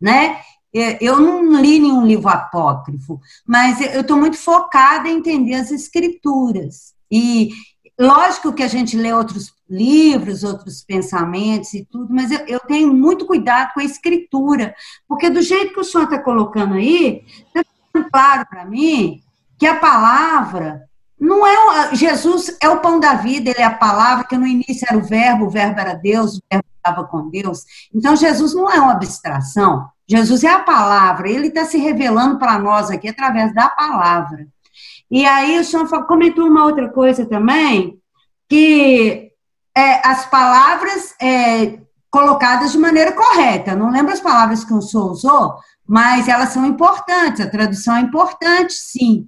né? 0.00 0.40
Eu 1.00 1.18
não 1.18 1.58
li 1.60 1.78
nenhum 1.78 2.04
livro 2.04 2.28
apócrifo, 2.28 3.18
mas 3.46 3.80
eu 3.80 4.02
estou 4.02 4.18
muito 4.18 4.36
focada 4.36 5.08
em 5.08 5.16
entender 5.16 5.54
as 5.54 5.70
escrituras. 5.70 6.94
E 7.10 7.50
lógico 7.98 8.52
que 8.52 8.62
a 8.62 8.68
gente 8.68 8.94
lê 8.94 9.10
outros 9.12 9.54
livros, 9.68 10.44
outros 10.44 10.82
pensamentos 10.82 11.72
e 11.72 11.84
tudo, 11.84 12.12
mas 12.12 12.30
eu, 12.30 12.40
eu 12.46 12.60
tenho 12.60 12.92
muito 12.92 13.24
cuidado 13.26 13.72
com 13.72 13.80
a 13.80 13.84
escritura, 13.84 14.74
porque 15.08 15.30
do 15.30 15.40
jeito 15.40 15.72
que 15.72 15.80
o 15.80 15.84
senhor 15.84 16.04
está 16.04 16.18
colocando 16.18 16.74
aí, 16.74 17.24
está 17.46 17.64
claro 18.12 18.46
para 18.46 18.66
mim 18.66 19.22
que 19.58 19.66
a 19.66 19.76
palavra 19.76 20.86
não 21.18 21.46
é 21.46 21.94
Jesus 21.94 22.56
é 22.60 22.68
o 22.68 22.80
pão 22.80 23.00
da 23.00 23.14
vida, 23.14 23.50
ele 23.50 23.60
é 23.60 23.64
a 23.64 23.74
palavra 23.74 24.24
que 24.24 24.36
no 24.36 24.46
início 24.46 24.86
era 24.88 24.98
o 24.98 25.02
verbo, 25.02 25.46
o 25.46 25.50
verbo 25.50 25.80
era 25.80 25.94
Deus, 25.94 26.36
o 26.36 26.42
verbo 26.50 26.66
estava 26.76 27.04
com 27.04 27.30
Deus. 27.30 27.64
Então 27.94 28.14
Jesus 28.14 28.54
não 28.54 28.70
é 28.70 28.78
uma 28.78 28.92
abstração. 28.92 29.88
Jesus 30.08 30.44
é 30.44 30.50
a 30.50 30.60
palavra, 30.60 31.28
ele 31.28 31.48
está 31.48 31.64
se 31.64 31.78
revelando 31.78 32.38
para 32.38 32.58
nós 32.58 32.90
aqui 32.90 33.08
através 33.08 33.52
da 33.54 33.68
palavra. 33.68 34.46
E 35.10 35.24
aí 35.24 35.58
o 35.58 35.64
senhor 35.64 35.88
comentou 36.06 36.46
uma 36.46 36.64
outra 36.64 36.88
coisa 36.88 37.26
também, 37.26 37.98
que 38.48 39.32
é, 39.76 40.06
as 40.06 40.26
palavras 40.26 41.14
é, 41.20 41.80
colocadas 42.10 42.72
de 42.72 42.78
maneira 42.78 43.12
correta. 43.12 43.74
Não 43.74 43.90
lembro 43.90 44.12
as 44.12 44.20
palavras 44.20 44.64
que 44.64 44.72
o 44.72 44.80
senhor 44.80 45.10
usou, 45.10 45.56
mas 45.86 46.28
elas 46.28 46.50
são 46.50 46.64
importantes, 46.66 47.40
a 47.40 47.50
tradução 47.50 47.96
é 47.96 48.00
importante, 48.00 48.74
sim. 48.74 49.26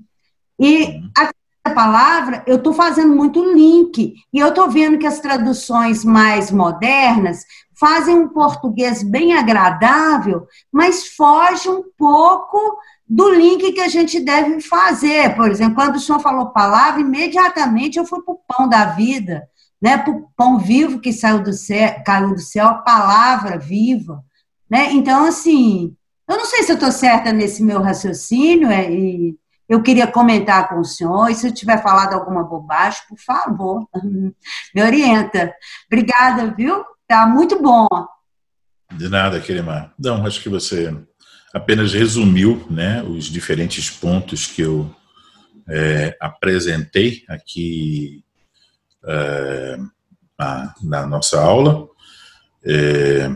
E 0.61 1.01
a 1.17 1.31
palavra, 1.75 2.43
eu 2.47 2.57
estou 2.57 2.73
fazendo 2.73 3.15
muito 3.15 3.53
link, 3.53 4.15
e 4.33 4.39
eu 4.39 4.49
estou 4.49 4.71
vendo 4.71 4.99
que 4.99 5.07
as 5.07 5.21
traduções 5.21 6.05
mais 6.05 6.51
modernas 6.51 7.45
fazem 7.79 8.17
um 8.17 8.29
português 8.29 9.03
bem 9.03 9.35
agradável, 9.35 10.47
mas 10.73 11.09
foge 11.09 11.69
um 11.69 11.83
pouco 11.97 12.79
do 13.09 13.31
link 13.31 13.73
que 13.73 13.81
a 13.81 13.89
gente 13.89 14.21
deve 14.21 14.61
fazer. 14.61 15.35
Por 15.37 15.51
exemplo, 15.51 15.77
quando 15.77 15.97
o 15.97 16.01
senhor 16.01 16.21
falou 16.21 16.51
palavra, 16.51 17.01
imediatamente 17.01 17.99
eu 17.99 18.05
fui 18.05 18.21
para 18.23 18.35
o 18.35 18.41
pão 18.47 18.69
da 18.69 18.85
vida, 18.87 19.49
né? 19.81 19.97
para 19.97 20.13
o 20.13 20.29
pão 20.37 20.59
vivo 20.59 20.99
que 20.99 21.13
saiu 21.13 21.43
do 21.43 21.53
céu, 21.53 22.03
caiu 22.05 22.35
do 22.35 22.41
céu, 22.41 22.67
a 22.67 22.75
palavra 22.75 23.59
viva. 23.59 24.23
Né? 24.69 24.93
Então, 24.93 25.25
assim, 25.25 25.95
eu 26.29 26.37
não 26.37 26.45
sei 26.45 26.63
se 26.63 26.73
eu 26.73 26.75
estou 26.75 26.93
certa 26.93 27.33
nesse 27.33 27.63
meu 27.63 27.81
raciocínio, 27.81 28.71
é, 28.71 28.91
e 28.91 29.37
eu 29.69 29.83
queria 29.83 30.07
comentar 30.07 30.69
com 30.69 30.81
o 30.81 30.85
senhor, 30.85 31.29
e 31.29 31.35
se 31.35 31.47
eu 31.47 31.53
tiver 31.53 31.83
falado 31.83 32.15
alguma 32.15 32.43
bobagem, 32.43 33.03
por 33.09 33.19
favor, 33.19 33.87
me 34.75 34.83
orienta. 34.83 35.53
Obrigada, 35.87 36.55
viu? 36.57 36.85
Tá 37.07 37.27
muito 37.27 37.61
bom. 37.61 37.87
De 38.93 39.09
nada, 39.09 39.41
Querimar. 39.41 39.93
Não, 39.99 40.27
acho 40.27 40.43
que 40.43 40.49
você 40.49 40.97
apenas 41.53 41.93
resumiu 41.93 42.67
né, 42.71 43.03
os 43.03 43.27
diferentes 43.27 43.91
pontos 43.91 44.47
que 44.47 44.63
eu 44.63 44.95
é, 45.69 46.17
apresentei 46.21 47.25
aqui 47.29 48.25
é, 49.05 49.79
na, 50.39 50.75
na, 50.83 51.07
nossa 51.07 51.41
aula. 51.41 51.89
É, 52.65 53.31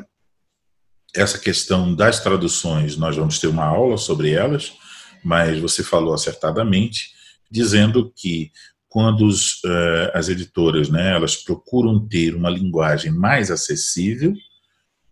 essa 1.14 1.38
questão 1.38 1.94
das 1.94 2.20
traduções, 2.20 2.96
nós 2.96 3.16
vamos 3.16 3.38
ter 3.38 3.48
uma 3.48 3.66
aula 3.66 3.98
sobre 3.98 4.32
elas, 4.32 4.72
mas 5.22 5.58
você 5.58 5.82
falou 5.82 6.14
acertadamente, 6.14 7.10
dizendo 7.50 8.12
que 8.16 8.50
quando 8.92 9.24
os, 9.24 9.54
uh, 9.64 10.10
as 10.12 10.28
editoras 10.28 10.90
né, 10.90 11.14
elas 11.14 11.34
procuram 11.34 12.06
ter 12.06 12.34
uma 12.34 12.50
linguagem 12.50 13.10
mais 13.10 13.50
acessível, 13.50 14.32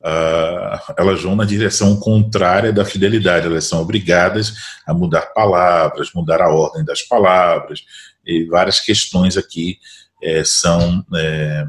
uh, 0.02 0.92
elas 0.98 1.22
vão 1.22 1.34
na 1.34 1.46
direção 1.46 1.98
contrária 1.98 2.74
da 2.74 2.84
fidelidade, 2.84 3.46
elas 3.46 3.64
são 3.64 3.80
obrigadas 3.80 4.52
a 4.86 4.92
mudar 4.92 5.32
palavras, 5.32 6.12
mudar 6.14 6.42
a 6.42 6.52
ordem 6.52 6.84
das 6.84 7.00
palavras, 7.00 7.82
e 8.26 8.44
várias 8.44 8.80
questões 8.80 9.38
aqui 9.38 9.78
é, 10.22 10.44
são. 10.44 11.02
É, 11.16 11.64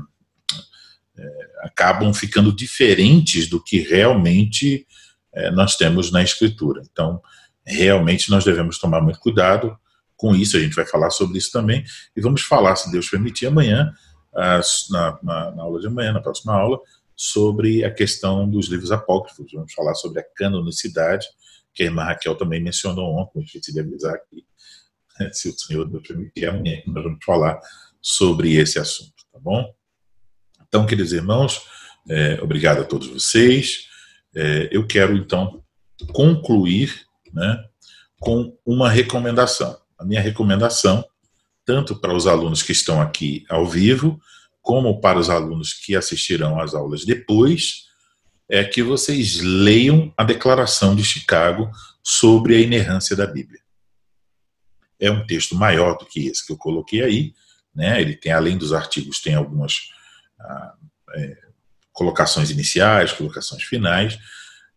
acabam 1.61 2.11
ficando 2.11 2.51
diferentes 2.51 3.47
do 3.47 3.63
que 3.63 3.79
realmente 3.79 4.87
nós 5.53 5.75
temos 5.75 6.11
na 6.11 6.23
escritura. 6.23 6.81
Então, 6.91 7.21
realmente 7.75 8.29
nós 8.29 8.43
devemos 8.43 8.77
tomar 8.77 9.01
muito 9.01 9.19
cuidado 9.19 9.77
com 10.15 10.35
isso, 10.35 10.55
a 10.55 10.59
gente 10.59 10.75
vai 10.75 10.85
falar 10.85 11.09
sobre 11.09 11.37
isso 11.37 11.51
também, 11.51 11.83
e 12.15 12.21
vamos 12.21 12.43
falar, 12.43 12.75
se 12.75 12.91
Deus 12.91 13.09
permitir, 13.09 13.47
amanhã, 13.47 13.91
na, 14.89 15.19
na, 15.23 15.51
na 15.51 15.63
aula 15.63 15.79
de 15.79 15.87
amanhã, 15.87 16.13
na 16.13 16.21
próxima 16.21 16.53
aula, 16.53 16.79
sobre 17.15 17.83
a 17.83 17.91
questão 17.91 18.49
dos 18.49 18.67
livros 18.67 18.91
apócrifos. 18.91 19.51
Vamos 19.51 19.73
falar 19.73 19.93
sobre 19.95 20.19
a 20.19 20.25
canonicidade, 20.35 21.27
que 21.73 21.83
a 21.83 21.85
irmã 21.87 22.03
Raquel 22.03 22.35
também 22.35 22.61
mencionou 22.61 23.15
ontem, 23.15 23.41
esqueci 23.43 23.73
de 23.73 23.79
avisar 23.79 24.13
aqui, 24.13 24.45
se 25.33 25.49
o 25.49 25.53
Senhor 25.53 25.89
nos 25.89 26.07
permitir, 26.07 26.45
amanhã 26.45 26.81
nós 26.87 27.03
vamos 27.03 27.23
falar 27.25 27.59
sobre 28.01 28.55
esse 28.55 28.79
assunto, 28.79 29.13
tá 29.31 29.39
bom? 29.39 29.73
Então, 30.67 30.85
queridos 30.85 31.13
irmãos, 31.13 31.61
é, 32.09 32.39
obrigado 32.41 32.81
a 32.81 32.83
todos 32.83 33.07
vocês. 33.07 33.87
É, 34.35 34.69
eu 34.71 34.87
quero, 34.87 35.15
então, 35.15 35.63
concluir 36.13 37.05
né, 37.33 37.63
com 38.19 38.57
uma 38.65 38.89
recomendação. 38.89 39.77
A 39.97 40.05
minha 40.05 40.21
recomendação, 40.21 41.03
tanto 41.65 41.95
para 41.95 42.13
os 42.13 42.27
alunos 42.27 42.63
que 42.63 42.71
estão 42.71 43.01
aqui 43.01 43.45
ao 43.49 43.67
vivo, 43.67 44.19
como 44.61 44.99
para 44.99 45.19
os 45.19 45.29
alunos 45.29 45.73
que 45.73 45.95
assistirão 45.95 46.59
às 46.59 46.73
aulas 46.73 47.05
depois, 47.05 47.87
é 48.49 48.63
que 48.63 48.83
vocês 48.83 49.39
leiam 49.39 50.13
a 50.17 50.23
Declaração 50.23 50.95
de 50.95 51.03
Chicago 51.03 51.71
sobre 52.03 52.55
a 52.55 52.59
inerrância 52.59 53.15
da 53.15 53.25
Bíblia. 53.25 53.61
É 54.99 55.09
um 55.09 55.25
texto 55.25 55.55
maior 55.55 55.97
do 55.97 56.05
que 56.05 56.27
esse 56.27 56.45
que 56.45 56.51
eu 56.51 56.57
coloquei 56.57 57.01
aí, 57.01 57.33
né? 57.73 58.01
Ele 58.01 58.15
tem, 58.15 58.31
além 58.31 58.57
dos 58.57 58.73
artigos, 58.73 59.21
tem 59.21 59.35
algumas 59.35 59.89
ah, 60.39 60.73
é, 61.15 61.37
colocações 61.93 62.49
iniciais, 62.49 63.13
colocações 63.13 63.63
finais, 63.63 64.19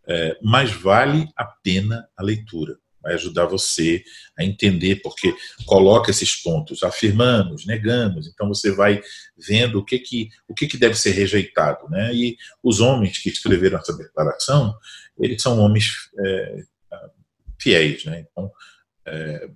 é, 0.09 0.39
mas 0.43 0.71
vale 0.73 1.29
a 1.37 1.45
pena 1.45 2.07
a 2.17 2.23
leitura 2.23 2.79
vai 3.05 3.15
ajudar 3.15 3.45
você 3.45 4.03
a 4.37 4.43
entender, 4.43 4.97
porque 5.03 5.37
coloca 5.67 6.11
esses 6.11 6.35
pontos, 6.37 6.83
afirmamos, 6.83 7.67
negamos, 7.67 8.27
então 8.27 8.49
você 8.49 8.73
vai 8.73 9.03
vendo 9.37 9.79
o 9.79 9.85
que 9.85 9.99
que, 9.99 10.31
o 10.49 10.55
que, 10.55 10.67
que 10.67 10.79
deve 10.79 10.95
ser 10.95 11.11
rejeitado. 11.11 11.87
Né? 11.91 12.15
E 12.15 12.37
os 12.63 12.81
homens 12.81 13.19
que 13.19 13.29
escreveram 13.29 13.79
essa 13.79 13.95
declaração, 13.95 14.75
eles 15.19 15.43
são 15.43 15.59
homens 15.59 15.91
é, 16.19 16.63
fiéis. 17.61 18.07
Né? 18.07 18.25
Então, 18.31 18.51
é, 19.07 19.49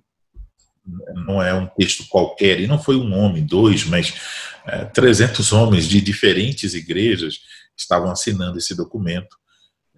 não 1.25 1.41
é 1.41 1.53
um 1.53 1.67
texto 1.67 2.07
qualquer, 2.07 2.59
e 2.59 2.67
não 2.67 2.81
foi 2.81 2.95
um 2.95 3.17
homem, 3.17 3.45
dois, 3.45 3.83
mas 3.83 4.13
é, 4.67 4.85
300 4.85 5.51
homens 5.53 5.87
de 5.87 5.99
diferentes 5.99 6.75
igrejas 6.75 7.39
estavam 7.75 8.11
assinando 8.11 8.59
esse 8.59 8.75
documento. 8.75 9.39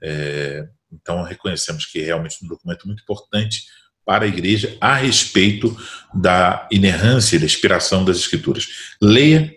É, 0.01 0.67
então, 0.91 1.23
reconhecemos 1.23 1.85
que 1.85 1.99
é 2.01 2.05
realmente 2.05 2.43
um 2.43 2.47
documento 2.47 2.85
muito 2.87 3.01
importante 3.01 3.65
para 4.05 4.25
a 4.25 4.27
igreja 4.27 4.75
a 4.81 4.95
respeito 4.95 5.75
da 6.13 6.67
inerrância 6.71 7.35
e 7.35 7.39
da 7.39 7.45
inspiração 7.45 8.03
das 8.03 8.17
Escrituras. 8.17 8.67
Leia, 9.01 9.55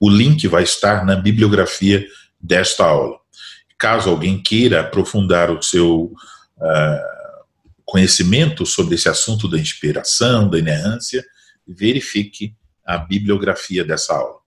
o 0.00 0.08
link 0.08 0.48
vai 0.48 0.64
estar 0.64 1.04
na 1.04 1.14
bibliografia 1.14 2.04
desta 2.40 2.84
aula. 2.84 3.18
Caso 3.78 4.10
alguém 4.10 4.42
queira 4.42 4.80
aprofundar 4.80 5.50
o 5.50 5.62
seu 5.62 6.12
uh, 6.56 7.42
conhecimento 7.84 8.66
sobre 8.66 8.94
esse 8.94 9.08
assunto 9.08 9.48
da 9.48 9.58
inspiração, 9.58 10.48
da 10.48 10.58
inerrância, 10.58 11.24
verifique 11.66 12.56
a 12.84 12.98
bibliografia 12.98 13.84
dessa 13.84 14.14
aula. 14.14 14.41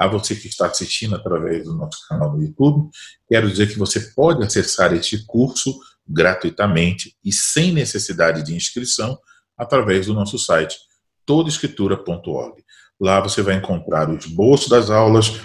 A 0.00 0.06
você 0.06 0.34
que 0.34 0.48
está 0.48 0.64
assistindo 0.64 1.14
através 1.14 1.64
do 1.64 1.74
nosso 1.74 2.08
canal 2.08 2.32
no 2.32 2.42
YouTube, 2.42 2.88
quero 3.28 3.50
dizer 3.50 3.66
que 3.66 3.78
você 3.78 4.00
pode 4.14 4.42
acessar 4.42 4.94
este 4.94 5.26
curso 5.26 5.78
gratuitamente 6.08 7.14
e 7.22 7.30
sem 7.30 7.70
necessidade 7.70 8.42
de 8.42 8.54
inscrição 8.54 9.18
através 9.58 10.06
do 10.06 10.14
nosso 10.14 10.38
site 10.38 10.78
todoescritura.org. 11.26 12.64
Lá 12.98 13.20
você 13.20 13.42
vai 13.42 13.56
encontrar 13.56 14.08
o 14.08 14.16
esboço 14.16 14.70
das 14.70 14.88
aulas, 14.88 15.38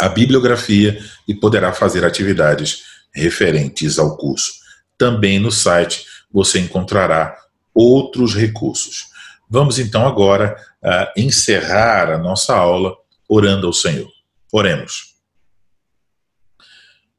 a 0.00 0.08
bibliografia 0.08 0.98
e 1.28 1.34
poderá 1.34 1.70
fazer 1.74 2.02
atividades 2.02 2.84
referentes 3.14 3.98
ao 3.98 4.16
curso. 4.16 4.54
Também 4.96 5.38
no 5.38 5.52
site 5.52 6.06
você 6.32 6.60
encontrará 6.60 7.36
outros 7.74 8.34
recursos. 8.34 9.08
Vamos 9.50 9.78
então 9.78 10.08
agora 10.08 10.56
uh, 10.82 11.20
encerrar 11.20 12.10
a 12.10 12.16
nossa 12.16 12.56
aula 12.56 12.96
orando 13.30 13.68
ao 13.68 13.72
Senhor. 13.72 14.10
Oremos. 14.52 15.14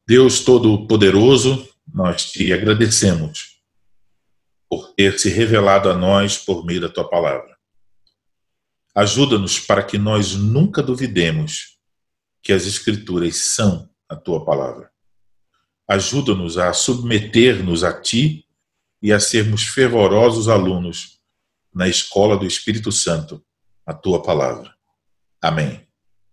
Deus 0.06 0.42
Todo-Poderoso, 0.42 1.70
nós 1.94 2.32
te 2.32 2.52
agradecemos 2.52 3.62
por 4.70 4.94
ter 4.94 5.18
se 5.18 5.30
revelado 5.30 5.90
a 5.90 5.96
nós 5.96 6.38
por 6.38 6.66
meio 6.66 6.82
da 6.82 6.90
tua 6.90 7.10
palavra. 7.10 7.58
Ajuda-nos 8.94 9.58
para 9.58 9.84
que 9.84 9.98
nós 9.98 10.36
nunca 10.36 10.84
duvidemos 10.84 11.78
que 12.44 12.52
as 12.52 12.66
Escrituras 12.66 13.38
são 13.38 13.90
a 14.10 14.16
tua 14.16 14.44
palavra. 14.44 14.92
Ajuda-nos 15.88 16.58
a 16.58 16.74
submeter-nos 16.74 17.86
a 17.86 18.02
ti 18.02 18.46
e 19.02 19.14
a 19.14 19.20
sermos 19.20 19.64
fervorosos 19.64 20.50
alunos 20.50 21.20
na 21.74 21.88
escola 21.88 22.38
do 22.38 22.46
Espírito 22.46 22.92
Santo, 22.92 23.42
a 23.86 23.94
tua 23.94 24.22
palavra. 24.22 24.76
Amém. 25.42 25.91